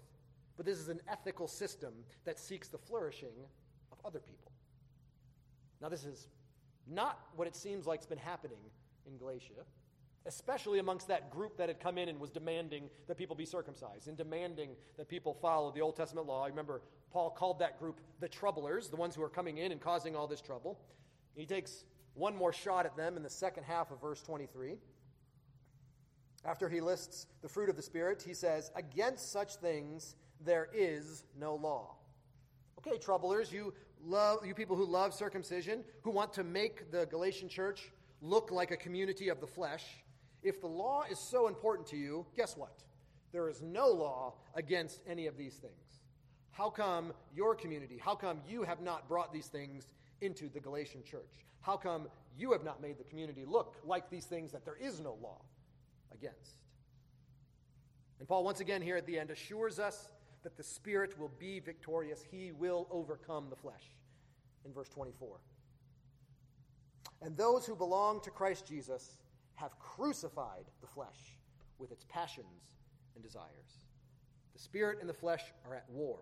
but 0.58 0.65
this 0.65 0.77
is 0.77 0.89
an 0.89 0.99
ethical 1.08 1.47
system 1.47 1.93
that 2.25 2.38
seeks 2.38 2.67
the 2.67 2.77
flourishing 2.77 3.47
of 3.93 3.97
other 4.03 4.19
people. 4.19 4.51
Now, 5.82 5.88
this 5.88 6.03
is 6.03 6.27
not 6.86 7.17
what 7.38 7.47
it 7.47 7.56
seems 7.56 7.88
like 7.88 8.01
has 8.01 8.08
been 8.08 8.17
happening 8.17 8.60
in 9.08 9.17
Galatia, 9.17 9.63
especially 10.25 10.79
amongst 10.79 11.07
that 11.07 11.29
group 11.29 11.57
that 11.57 11.69
had 11.69 11.79
come 11.79 11.97
in 11.97 12.09
and 12.09 12.19
was 12.19 12.31
demanding 12.31 12.89
that 13.07 13.17
people 13.17 13.36
be 13.36 13.45
circumcised 13.45 14.07
and 14.07 14.17
demanding 14.17 14.71
that 14.97 15.07
people 15.09 15.33
follow 15.33 15.71
the 15.71 15.81
Old 15.81 15.95
Testament 15.95 16.27
law. 16.27 16.43
I 16.43 16.47
remember, 16.47 16.81
Paul 17.12 17.29
called 17.29 17.59
that 17.59 17.79
group 17.79 17.99
the 18.19 18.29
troublers, 18.29 18.89
the 18.89 18.95
ones 18.95 19.15
who 19.15 19.23
are 19.23 19.29
coming 19.29 19.57
in 19.57 19.71
and 19.71 19.81
causing 19.81 20.15
all 20.15 20.27
this 20.27 20.41
trouble. 20.41 20.79
He 21.36 21.45
takes 21.45 21.83
one 22.13 22.36
more 22.36 22.53
shot 22.53 22.86
at 22.86 22.95
them 22.95 23.17
in 23.17 23.23
the 23.23 23.29
second 23.29 23.63
half 23.63 23.91
of 23.91 23.99
verse 23.99 24.21
23. 24.21 24.77
After 26.45 26.69
he 26.69 26.81
lists 26.81 27.27
the 27.41 27.49
fruit 27.49 27.69
of 27.69 27.75
the 27.75 27.81
Spirit, 27.81 28.23
he 28.25 28.33
says, 28.33 28.71
Against 28.75 29.31
such 29.31 29.55
things 29.55 30.15
there 30.43 30.69
is 30.73 31.23
no 31.39 31.55
law. 31.55 31.95
Okay, 32.79 32.97
troublers, 32.97 33.51
you 33.51 33.73
love 34.05 34.45
you 34.45 34.53
people 34.53 34.75
who 34.75 34.86
love 34.86 35.13
circumcision, 35.13 35.83
who 36.01 36.12
want 36.12 36.33
to 36.33 36.43
make 36.43 36.91
the 36.91 37.05
Galatian 37.05 37.47
church 37.47 37.91
look 38.21 38.51
like 38.51 38.71
a 38.71 38.77
community 38.77 39.29
of 39.29 39.39
the 39.39 39.47
flesh. 39.47 39.83
If 40.43 40.62
the 40.62 40.67
law 40.67 41.03
is 41.10 41.19
so 41.19 41.47
important 41.47 41.88
to 41.89 41.97
you, 41.97 42.25
guess 42.36 42.58
what? 42.58 42.84
There 43.32 43.49
is 43.49 43.62
no 43.62 43.88
law 43.88 44.36
against 44.56 45.01
any 45.08 45.27
of 45.27 45.38
these 45.38 45.56
things. 45.56 46.01
How 46.51 46.69
come 46.69 47.13
your 47.36 47.56
community, 47.56 47.97
how 47.99 48.13
come 48.13 48.39
you 48.47 48.63
have 48.63 48.82
not 48.82 49.08
brought 49.08 49.34
these 49.34 49.47
things 49.47 49.93
into 50.21 50.49
the 50.49 50.60
Galatian 50.60 51.03
church? 51.03 51.45
How 51.62 51.77
come 51.77 52.08
you 52.38 52.51
have 52.51 52.63
not 52.63 52.82
made 52.82 52.97
the 52.99 53.03
community 53.03 53.45
look 53.45 53.77
like 53.84 54.10
these 54.10 54.25
things 54.25 54.51
that 54.51 54.65
there 54.65 54.77
is 54.79 54.99
no 54.99 55.17
law 55.21 55.41
against? 56.13 56.58
And 58.19 58.27
Paul, 58.27 58.43
once 58.43 58.60
again, 58.60 58.82
here 58.82 58.97
at 58.97 59.06
the 59.06 59.17
end, 59.17 59.32
assures 59.32 59.79
us 59.79 60.10
that 60.43 60.58
the 60.58 60.63
Spirit 60.63 61.17
will 61.19 61.32
be 61.39 61.60
victorious. 61.60 62.23
He 62.29 62.51
will 62.51 62.88
overcome 62.91 63.49
the 63.49 63.56
flesh. 63.56 63.84
In 64.65 64.71
verse 64.71 64.89
24. 64.89 65.39
And 67.21 67.36
those 67.36 67.65
who 67.65 67.75
belong 67.75 68.21
to 68.21 68.29
Christ 68.29 68.65
Jesus 68.65 69.17
have 69.55 69.77
crucified 69.79 70.65
the 70.81 70.87
flesh 70.87 71.37
with 71.79 71.91
its 71.91 72.05
passions 72.09 72.77
and 73.15 73.23
desires. 73.23 73.85
The 74.53 74.59
Spirit 74.59 74.99
and 74.99 75.09
the 75.09 75.13
flesh 75.13 75.43
are 75.67 75.75
at 75.75 75.89
war, 75.89 76.19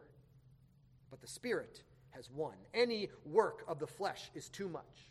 but 1.09 1.21
the 1.21 1.27
Spirit 1.27 1.83
has 2.11 2.29
won. 2.29 2.53
Any 2.73 3.09
work 3.25 3.63
of 3.67 3.79
the 3.79 3.87
flesh 3.87 4.29
is 4.33 4.49
too 4.49 4.69
much. 4.69 5.09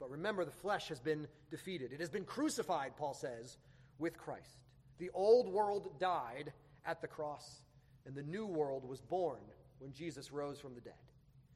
But 0.00 0.10
remember, 0.10 0.44
the 0.44 0.50
flesh 0.50 0.88
has 0.88 1.00
been 1.00 1.26
defeated. 1.50 1.92
It 1.92 2.00
has 2.00 2.10
been 2.10 2.24
crucified, 2.24 2.96
Paul 2.96 3.14
says, 3.14 3.56
with 3.98 4.18
Christ. 4.18 4.58
The 4.98 5.10
old 5.14 5.48
world 5.48 5.98
died 5.98 6.52
at 6.84 7.00
the 7.00 7.06
cross, 7.06 7.62
and 8.06 8.14
the 8.14 8.22
new 8.22 8.46
world 8.46 8.88
was 8.88 9.00
born 9.00 9.40
when 9.78 9.92
Jesus 9.92 10.32
rose 10.32 10.58
from 10.58 10.74
the 10.74 10.80
dead. 10.80 10.94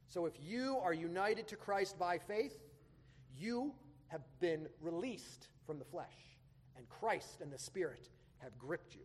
So 0.07 0.27
if 0.27 0.35
you 0.41 0.79
are 0.83 0.95
united 0.95 1.49
to 1.49 1.57
Christ 1.57 1.99
by 1.99 2.19
faith, 2.19 2.57
you 3.37 3.75
have 4.09 4.23
been 4.41 4.69
released 4.81 5.49
from 5.67 5.79
the 5.79 5.85
flesh, 5.85 6.37
and 6.77 6.89
Christ 6.89 7.41
and 7.41 7.53
the 7.53 7.59
Spirit 7.59 8.09
have 8.39 8.59
gripped 8.59 8.95
you. 8.95 9.03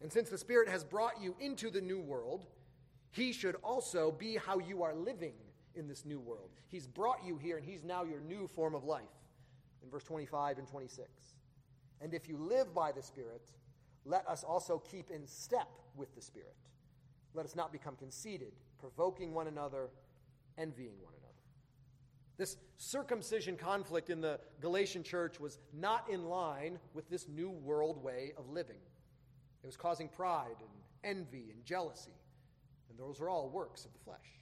And 0.00 0.12
since 0.12 0.28
the 0.28 0.38
Spirit 0.38 0.68
has 0.68 0.84
brought 0.84 1.20
you 1.20 1.34
into 1.40 1.70
the 1.70 1.80
new 1.80 2.00
world, 2.00 2.46
He 3.10 3.32
should 3.32 3.56
also 3.62 4.12
be 4.12 4.36
how 4.36 4.58
you 4.58 4.82
are 4.82 4.94
living 4.94 5.34
in 5.74 5.88
this 5.88 6.04
new 6.04 6.20
world. 6.20 6.50
He's 6.68 6.86
brought 6.86 7.24
you 7.24 7.36
here, 7.36 7.56
and 7.56 7.66
He's 7.66 7.82
now 7.84 8.04
your 8.04 8.20
new 8.20 8.46
form 8.46 8.74
of 8.74 8.84
life. 8.84 9.02
In 9.82 9.90
verse 9.90 10.04
25 10.04 10.58
and 10.58 10.68
26. 10.68 11.08
And 12.00 12.14
if 12.14 12.28
you 12.28 12.36
live 12.36 12.74
by 12.74 12.92
the 12.92 13.02
Spirit, 13.02 13.50
let 14.04 14.26
us 14.28 14.44
also 14.44 14.78
keep 14.78 15.10
in 15.10 15.26
step 15.26 15.68
with 15.96 16.14
the 16.14 16.20
Spirit. 16.20 16.56
Let 17.34 17.46
us 17.46 17.56
not 17.56 17.72
become 17.72 17.96
conceited, 17.96 18.52
provoking 18.78 19.32
one 19.32 19.46
another, 19.46 19.88
envying 20.58 20.94
one 21.02 21.12
another. 21.14 21.24
This 22.36 22.56
circumcision 22.78 23.56
conflict 23.56 24.10
in 24.10 24.20
the 24.20 24.40
Galatian 24.60 25.02
church 25.02 25.38
was 25.38 25.58
not 25.72 26.08
in 26.10 26.24
line 26.24 26.78
with 26.92 27.08
this 27.08 27.28
new 27.28 27.50
world 27.50 28.02
way 28.02 28.32
of 28.36 28.50
living. 28.50 28.80
It 29.62 29.66
was 29.66 29.76
causing 29.76 30.08
pride 30.08 30.56
and 30.60 31.16
envy 31.16 31.50
and 31.52 31.64
jealousy, 31.64 32.16
and 32.90 32.98
those 32.98 33.20
are 33.20 33.28
all 33.28 33.48
works 33.48 33.84
of 33.84 33.92
the 33.92 33.98
flesh. 34.00 34.40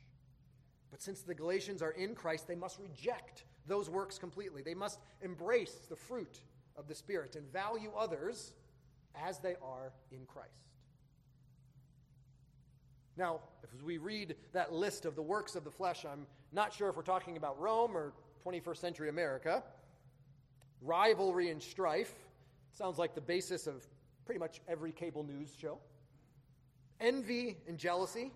But 0.90 1.02
since 1.02 1.22
the 1.22 1.34
Galatians 1.34 1.82
are 1.82 1.92
in 1.92 2.14
Christ, 2.14 2.48
they 2.48 2.54
must 2.54 2.78
reject 2.78 3.44
those 3.66 3.88
works 3.88 4.18
completely. 4.18 4.62
They 4.62 4.74
must 4.74 5.00
embrace 5.20 5.86
the 5.88 5.96
fruit 5.96 6.40
of 6.76 6.88
the 6.88 6.94
Spirit 6.94 7.36
and 7.36 7.50
value 7.52 7.92
others 7.96 8.54
as 9.14 9.38
they 9.38 9.54
are 9.62 9.92
in 10.10 10.24
Christ. 10.26 10.71
Now, 13.16 13.40
if 13.62 13.82
we 13.82 13.98
read 13.98 14.36
that 14.52 14.72
list 14.72 15.04
of 15.04 15.16
the 15.16 15.22
works 15.22 15.54
of 15.54 15.64
the 15.64 15.70
flesh, 15.70 16.04
I'm 16.04 16.26
not 16.52 16.72
sure 16.72 16.88
if 16.88 16.96
we're 16.96 17.02
talking 17.02 17.36
about 17.36 17.60
Rome 17.60 17.96
or 17.96 18.12
21st 18.44 18.76
century 18.78 19.08
America. 19.08 19.62
Rivalry 20.80 21.50
and 21.50 21.62
strife 21.62 22.14
sounds 22.72 22.98
like 22.98 23.14
the 23.14 23.20
basis 23.20 23.66
of 23.66 23.86
pretty 24.24 24.38
much 24.38 24.60
every 24.66 24.92
cable 24.92 25.24
news 25.24 25.54
show. 25.60 25.78
Envy 27.00 27.58
and 27.68 27.78
jealousy, 27.78 28.32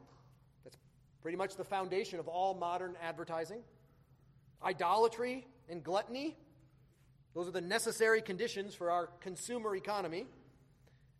that's 0.62 0.77
pretty 1.23 1.39
much 1.39 1.57
the 1.57 1.65
foundation 1.65 2.19
of 2.19 2.29
all 2.29 2.55
modern 2.55 2.97
advertising. 3.03 3.61
Idolatry 4.62 5.47
and 5.69 5.83
gluttony, 5.83 6.37
those 7.35 7.49
are 7.49 7.53
the 7.53 7.61
necessary 7.61 8.21
conditions 8.21 8.75
for 8.75 8.91
our 8.91 9.09
consumer 9.21 9.75
economy. 9.75 10.27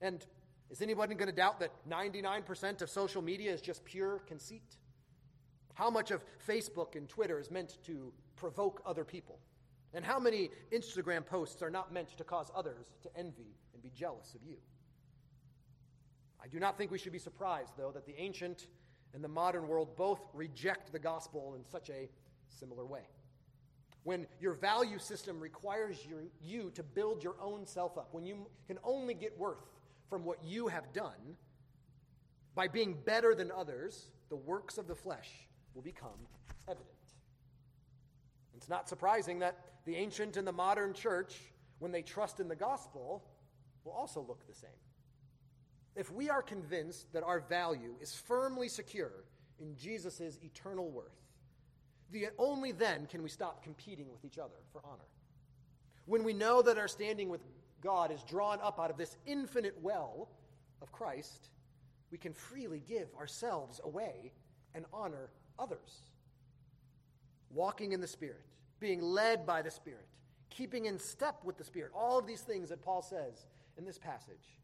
And 0.01 0.25
is 0.71 0.83
anybody 0.83 1.15
going 1.15 1.29
to 1.29 1.35
doubt 1.35 1.61
that 1.61 1.73
99% 1.89 2.83
of 2.83 2.91
social 2.91 3.23
media 3.23 3.53
is 3.53 3.61
just 3.61 3.85
pure 3.85 4.19
conceit? 4.27 4.77
How 5.75 5.91
much 5.91 6.11
of 6.11 6.23
Facebook 6.47 6.97
and 6.97 7.09
Twitter 7.09 7.39
is 7.39 7.51
meant 7.51 7.79
to 7.85 8.13
provoke 8.35 8.83
other 8.85 9.05
people? 9.05 9.39
And 9.95 10.05
how 10.05 10.19
many 10.19 10.51
Instagram 10.73 11.25
posts 11.25 11.63
are 11.63 11.71
not 11.71 11.93
meant 11.93 12.17
to 12.17 12.25
cause 12.25 12.51
others 12.55 12.87
to 13.03 13.17
envy 13.17 13.55
and 13.73 13.83
be 13.83 13.91
jealous 13.91 14.35
of 14.35 14.43
you? 14.43 14.57
I 16.43 16.49
do 16.49 16.59
not 16.59 16.77
think 16.77 16.91
we 16.91 16.99
should 16.99 17.13
be 17.13 17.19
surprised, 17.19 17.73
though, 17.77 17.91
that 17.93 18.07
the 18.07 18.15
ancient 18.19 18.67
and 19.15 19.23
the 19.23 19.29
modern 19.29 19.69
world 19.69 19.97
both 19.97 20.21
reject 20.35 20.93
the 20.93 20.99
gospel 20.99 21.55
in 21.57 21.65
such 21.65 21.91
a 21.91 22.09
similar 22.49 22.85
way. 22.85 23.09
When 24.03 24.27
your 24.41 24.53
value 24.53 24.99
system 24.99 25.41
requires 25.41 26.07
you, 26.09 26.31
you 26.41 26.71
to 26.75 26.83
build 26.83 27.25
your 27.25 27.35
own 27.41 27.67
self 27.67 27.99
up, 27.99 28.09
when 28.13 28.25
you 28.25 28.47
can 28.67 28.79
only 28.85 29.15
get 29.15 29.37
worth 29.39 29.65
from 30.09 30.25
what 30.25 30.43
you 30.45 30.69
have 30.69 30.93
done, 30.93 31.37
by 32.55 32.69
being 32.69 32.97
better 33.05 33.35
than 33.35 33.51
others, 33.51 34.11
the 34.29 34.37
works 34.37 34.79
of 34.79 34.87
the 34.87 34.95
flesh 34.95 35.31
will 35.75 35.83
become 35.83 36.27
evident. 36.69 36.89
It's 38.57 38.69
not 38.69 38.89
surprising 38.89 39.41
that 39.41 39.59
the 39.85 39.95
ancient 39.97 40.37
and 40.37 40.47
the 40.47 40.53
modern 40.53 40.95
church, 40.95 41.37
when 41.79 41.93
they 41.93 42.03
trust 42.03 42.41
in 42.41 42.49
the 42.49 42.57
gospel, 42.57 43.23
will 43.85 43.93
also 43.93 44.25
look 44.27 44.47
the 44.47 44.55
same. 44.55 44.71
If 45.95 46.11
we 46.11 46.29
are 46.29 46.43
convinced 46.43 47.13
that 47.13 47.23
our 47.23 47.41
value 47.41 47.95
is 48.01 48.15
firmly 48.15 48.69
secure 48.69 49.25
in 49.59 49.77
Jesus' 49.77 50.39
eternal 50.43 50.91
worth, 50.91 51.21
the, 52.11 52.29
only 52.39 52.73
then 52.73 53.07
can 53.07 53.23
we 53.23 53.29
stop 53.29 53.63
competing 53.63 54.11
with 54.11 54.25
each 54.25 54.39
other 54.39 54.57
for 54.73 54.81
honor. 54.85 55.09
When 56.05 56.23
we 56.25 56.33
know 56.33 56.63
that 56.63 56.79
our 56.79 56.89
standing 56.89 57.29
with 57.29 57.41
God 57.87 58.11
is 58.11 58.25
drawn 58.25 58.59
up 58.61 58.81
out 58.81 58.91
of 58.91 58.97
this 58.97 59.17
infinite 59.27 59.77
well 59.81 60.29
of 60.83 60.91
Christ, 60.91 61.51
we 62.11 62.19
can 62.19 62.33
freely 62.33 62.83
give 62.89 63.07
ourselves 63.17 63.81
away 63.85 64.33
and 64.75 64.85
honor 64.93 65.31
others. 65.57 66.03
Walking 67.55 67.93
in 67.93 68.01
the 68.01 68.09
Spirit, 68.09 68.45
being 68.81 69.01
led 69.01 69.47
by 69.47 69.63
the 69.63 69.71
Spirit, 69.71 70.09
keeping 70.51 70.87
in 70.87 70.99
step 70.99 71.37
with 71.45 71.57
the 71.57 71.63
Spirit, 71.63 71.93
all 71.95 72.19
of 72.19 72.27
these 72.27 72.41
things 72.41 72.71
that 72.71 72.83
Paul 72.83 73.03
says 73.03 73.47
in 73.79 73.85
this 73.85 73.99
passage, 73.99 74.59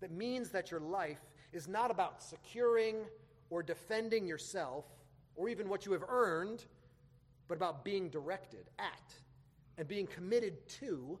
that 0.00 0.10
means 0.12 0.50
that 0.50 0.70
your 0.70 0.80
life 0.80 1.24
is 1.54 1.66
not 1.66 1.90
about 1.90 2.22
securing 2.22 2.96
or 3.48 3.62
defending 3.62 4.26
yourself 4.26 4.84
or 5.34 5.48
even 5.48 5.70
what 5.70 5.86
you 5.86 5.92
have 5.92 6.04
earned, 6.10 6.66
but 7.48 7.54
about 7.54 7.86
being 7.86 8.10
directed 8.10 8.68
at 8.78 9.14
and 9.78 9.88
being 9.88 10.06
committed 10.06 10.68
to 10.68 11.18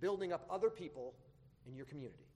building 0.00 0.32
up 0.32 0.46
other 0.50 0.70
people 0.70 1.14
in 1.66 1.74
your 1.74 1.86
community. 1.86 2.26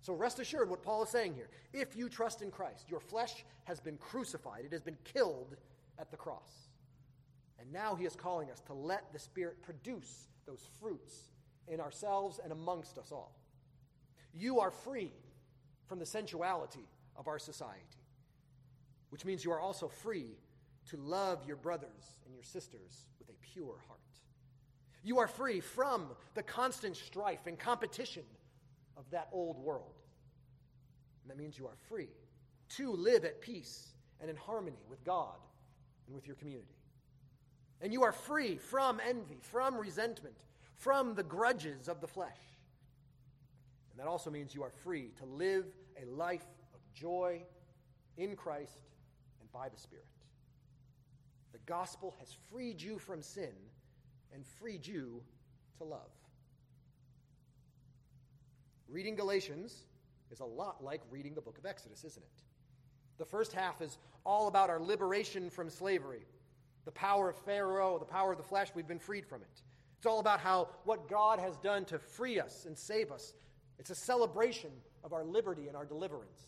So 0.00 0.14
rest 0.14 0.38
assured 0.38 0.70
what 0.70 0.82
Paul 0.82 1.02
is 1.02 1.10
saying 1.10 1.34
here. 1.34 1.48
If 1.72 1.96
you 1.96 2.08
trust 2.08 2.42
in 2.42 2.50
Christ, 2.50 2.86
your 2.88 3.00
flesh 3.00 3.44
has 3.64 3.80
been 3.80 3.98
crucified, 3.98 4.64
it 4.64 4.72
has 4.72 4.82
been 4.82 4.96
killed 5.04 5.56
at 5.98 6.10
the 6.10 6.16
cross. 6.16 6.68
And 7.58 7.72
now 7.72 7.94
he 7.94 8.04
is 8.04 8.14
calling 8.14 8.50
us 8.50 8.60
to 8.66 8.72
let 8.72 9.12
the 9.12 9.18
Spirit 9.18 9.62
produce 9.62 10.28
those 10.46 10.68
fruits 10.80 11.30
in 11.66 11.80
ourselves 11.80 12.40
and 12.42 12.52
amongst 12.52 12.98
us 12.98 13.12
all. 13.12 13.34
You 14.32 14.60
are 14.60 14.70
free 14.70 15.12
from 15.86 15.98
the 15.98 16.06
sensuality 16.06 16.86
of 17.16 17.26
our 17.26 17.38
society, 17.38 17.82
which 19.10 19.24
means 19.24 19.44
you 19.44 19.52
are 19.52 19.60
also 19.60 19.88
free 19.88 20.38
to 20.90 20.96
love 20.96 21.44
your 21.46 21.56
brothers 21.56 22.18
and 22.24 22.34
your 22.34 22.44
sisters 22.44 23.06
with 23.18 23.28
a 23.28 23.34
pure 23.52 23.76
heart. 23.86 24.00
You 25.02 25.18
are 25.18 25.28
free 25.28 25.60
from 25.60 26.08
the 26.34 26.42
constant 26.42 26.96
strife 26.96 27.46
and 27.46 27.58
competition 27.58 28.24
of 28.96 29.04
that 29.10 29.28
old 29.32 29.58
world. 29.58 29.94
And 31.22 31.30
that 31.30 31.42
means 31.42 31.58
you 31.58 31.66
are 31.66 31.76
free 31.88 32.08
to 32.76 32.92
live 32.92 33.24
at 33.24 33.40
peace 33.40 33.92
and 34.20 34.28
in 34.28 34.36
harmony 34.36 34.84
with 34.88 35.02
God 35.04 35.36
and 36.06 36.14
with 36.14 36.26
your 36.26 36.36
community. 36.36 36.74
And 37.80 37.92
you 37.92 38.02
are 38.02 38.12
free 38.12 38.56
from 38.56 39.00
envy, 39.06 39.38
from 39.40 39.76
resentment, 39.76 40.36
from 40.74 41.14
the 41.14 41.22
grudges 41.22 41.88
of 41.88 42.00
the 42.00 42.08
flesh. 42.08 42.38
And 43.90 44.00
that 44.00 44.08
also 44.08 44.30
means 44.30 44.54
you 44.54 44.62
are 44.62 44.70
free 44.70 45.10
to 45.18 45.24
live 45.24 45.64
a 46.00 46.06
life 46.06 46.46
of 46.74 46.80
joy 46.92 47.42
in 48.16 48.34
Christ 48.36 48.78
and 49.40 49.50
by 49.52 49.68
the 49.68 49.78
Spirit. 49.78 50.04
The 51.52 51.58
gospel 51.66 52.14
has 52.18 52.34
freed 52.50 52.82
you 52.82 52.98
from 52.98 53.22
sin 53.22 53.52
and 54.34 54.44
freed 54.60 54.86
you 54.86 55.22
to 55.78 55.84
love. 55.84 56.10
Reading 58.88 59.16
Galatians 59.16 59.84
is 60.30 60.40
a 60.40 60.44
lot 60.44 60.82
like 60.82 61.02
reading 61.10 61.34
the 61.34 61.40
book 61.40 61.58
of 61.58 61.66
Exodus, 61.66 62.04
isn't 62.04 62.22
it? 62.22 62.42
The 63.18 63.24
first 63.24 63.52
half 63.52 63.80
is 63.82 63.98
all 64.24 64.48
about 64.48 64.70
our 64.70 64.80
liberation 64.80 65.50
from 65.50 65.68
slavery, 65.68 66.26
the 66.84 66.92
power 66.92 67.28
of 67.28 67.36
Pharaoh, 67.36 67.98
the 67.98 68.04
power 68.04 68.32
of 68.32 68.38
the 68.38 68.44
flesh, 68.44 68.68
we've 68.74 68.86
been 68.86 68.98
freed 68.98 69.26
from 69.26 69.42
it. 69.42 69.62
It's 69.98 70.06
all 70.06 70.20
about 70.20 70.40
how 70.40 70.68
what 70.84 71.08
God 71.08 71.40
has 71.40 71.56
done 71.58 71.84
to 71.86 71.98
free 71.98 72.38
us 72.38 72.64
and 72.66 72.78
save 72.78 73.10
us. 73.10 73.34
It's 73.78 73.90
a 73.90 73.94
celebration 73.94 74.70
of 75.04 75.12
our 75.12 75.24
liberty 75.24 75.66
and 75.66 75.76
our 75.76 75.84
deliverance. 75.84 76.40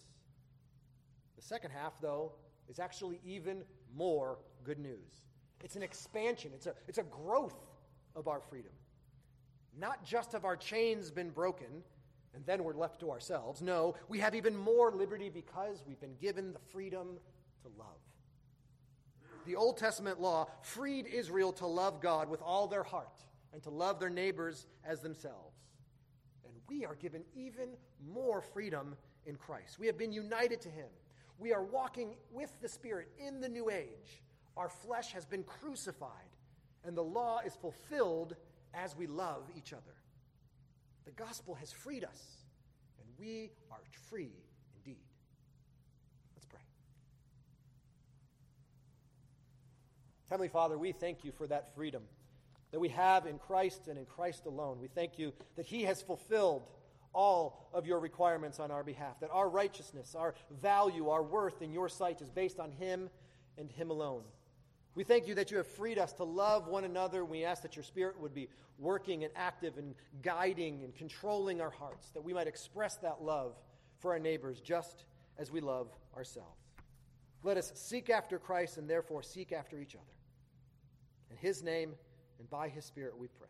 The 1.36 1.42
second 1.42 1.72
half, 1.72 1.94
though, 2.00 2.32
is 2.68 2.78
actually 2.78 3.20
even 3.24 3.64
more 3.94 4.38
good 4.64 4.78
news. 4.78 5.24
It's 5.64 5.76
an 5.76 5.82
expansion, 5.82 6.52
it's 6.54 6.66
a, 6.66 6.74
it's 6.86 6.98
a 6.98 7.02
growth 7.02 7.56
of 8.14 8.28
our 8.28 8.40
freedom. 8.40 8.72
Not 9.78 10.04
just 10.04 10.32
have 10.32 10.44
our 10.44 10.56
chains 10.56 11.10
been 11.10 11.30
broken 11.30 11.82
and 12.34 12.44
then 12.46 12.64
we're 12.64 12.74
left 12.74 13.00
to 13.00 13.10
ourselves. 13.10 13.60
No, 13.60 13.94
we 14.08 14.18
have 14.20 14.34
even 14.34 14.56
more 14.56 14.92
liberty 14.92 15.28
because 15.28 15.82
we've 15.86 16.00
been 16.00 16.16
given 16.20 16.52
the 16.52 16.58
freedom 16.72 17.18
to 17.62 17.68
love. 17.78 17.98
The 19.46 19.56
Old 19.56 19.78
Testament 19.78 20.20
law 20.20 20.48
freed 20.62 21.06
Israel 21.06 21.52
to 21.54 21.66
love 21.66 22.00
God 22.00 22.28
with 22.28 22.42
all 22.42 22.68
their 22.68 22.82
heart 22.82 23.24
and 23.52 23.62
to 23.62 23.70
love 23.70 23.98
their 23.98 24.10
neighbors 24.10 24.66
as 24.84 25.00
themselves. 25.00 25.56
And 26.44 26.52
we 26.68 26.84
are 26.84 26.94
given 26.94 27.22
even 27.34 27.70
more 28.12 28.40
freedom 28.40 28.96
in 29.26 29.36
Christ. 29.36 29.78
We 29.78 29.86
have 29.86 29.98
been 29.98 30.12
united 30.12 30.60
to 30.62 30.68
Him. 30.68 30.88
We 31.38 31.52
are 31.52 31.62
walking 31.62 32.16
with 32.30 32.52
the 32.60 32.68
Spirit 32.68 33.08
in 33.18 33.40
the 33.40 33.48
new 33.48 33.70
age. 33.70 34.22
Our 34.56 34.68
flesh 34.68 35.12
has 35.12 35.24
been 35.24 35.42
crucified, 35.42 36.10
and 36.84 36.96
the 36.96 37.02
law 37.02 37.40
is 37.44 37.54
fulfilled 37.54 38.36
as 38.74 38.96
we 38.96 39.06
love 39.06 39.42
each 39.56 39.72
other. 39.72 39.94
The 41.04 41.12
gospel 41.12 41.54
has 41.56 41.72
freed 41.72 42.04
us, 42.04 42.22
and 42.98 43.08
we 43.18 43.50
are 43.70 43.78
free 44.08 44.32
indeed. 44.76 45.02
Let's 46.36 46.46
pray. 46.46 46.60
Heavenly 50.28 50.48
Father, 50.48 50.78
we 50.78 50.92
thank 50.92 51.24
you 51.24 51.32
for 51.32 51.46
that 51.46 51.74
freedom 51.74 52.02
that 52.72 52.80
we 52.80 52.88
have 52.90 53.26
in 53.26 53.38
Christ 53.38 53.88
and 53.88 53.98
in 53.98 54.04
Christ 54.04 54.46
alone. 54.46 54.78
We 54.80 54.88
thank 54.88 55.18
you 55.18 55.32
that 55.56 55.66
He 55.66 55.82
has 55.84 56.02
fulfilled 56.02 56.70
all 57.12 57.68
of 57.72 57.86
your 57.86 57.98
requirements 57.98 58.60
on 58.60 58.70
our 58.70 58.84
behalf, 58.84 59.18
that 59.20 59.30
our 59.32 59.48
righteousness, 59.48 60.14
our 60.14 60.34
value, 60.60 61.08
our 61.08 61.22
worth 61.22 61.62
in 61.62 61.72
your 61.72 61.88
sight 61.88 62.20
is 62.20 62.30
based 62.30 62.60
on 62.60 62.70
Him 62.70 63.10
and 63.58 63.70
Him 63.70 63.90
alone. 63.90 64.22
We 64.94 65.04
thank 65.04 65.28
you 65.28 65.34
that 65.36 65.50
you 65.50 65.56
have 65.58 65.66
freed 65.66 65.98
us 65.98 66.12
to 66.14 66.24
love 66.24 66.66
one 66.66 66.84
another. 66.84 67.24
We 67.24 67.44
ask 67.44 67.62
that 67.62 67.76
your 67.76 67.84
Spirit 67.84 68.20
would 68.20 68.34
be 68.34 68.48
working 68.78 69.24
and 69.24 69.32
active 69.36 69.78
and 69.78 69.94
guiding 70.22 70.82
and 70.82 70.94
controlling 70.94 71.60
our 71.60 71.70
hearts, 71.70 72.10
that 72.10 72.22
we 72.22 72.32
might 72.32 72.48
express 72.48 72.96
that 72.96 73.22
love 73.22 73.54
for 73.98 74.12
our 74.12 74.18
neighbors 74.18 74.60
just 74.60 75.04
as 75.38 75.50
we 75.50 75.60
love 75.60 75.88
ourselves. 76.16 76.60
Let 77.42 77.56
us 77.56 77.72
seek 77.74 78.10
after 78.10 78.38
Christ 78.38 78.78
and 78.78 78.88
therefore 78.88 79.22
seek 79.22 79.52
after 79.52 79.78
each 79.78 79.94
other. 79.94 80.04
In 81.30 81.36
his 81.36 81.62
name 81.62 81.94
and 82.38 82.50
by 82.50 82.68
his 82.68 82.84
Spirit 82.84 83.16
we 83.16 83.28
pray. 83.28 83.48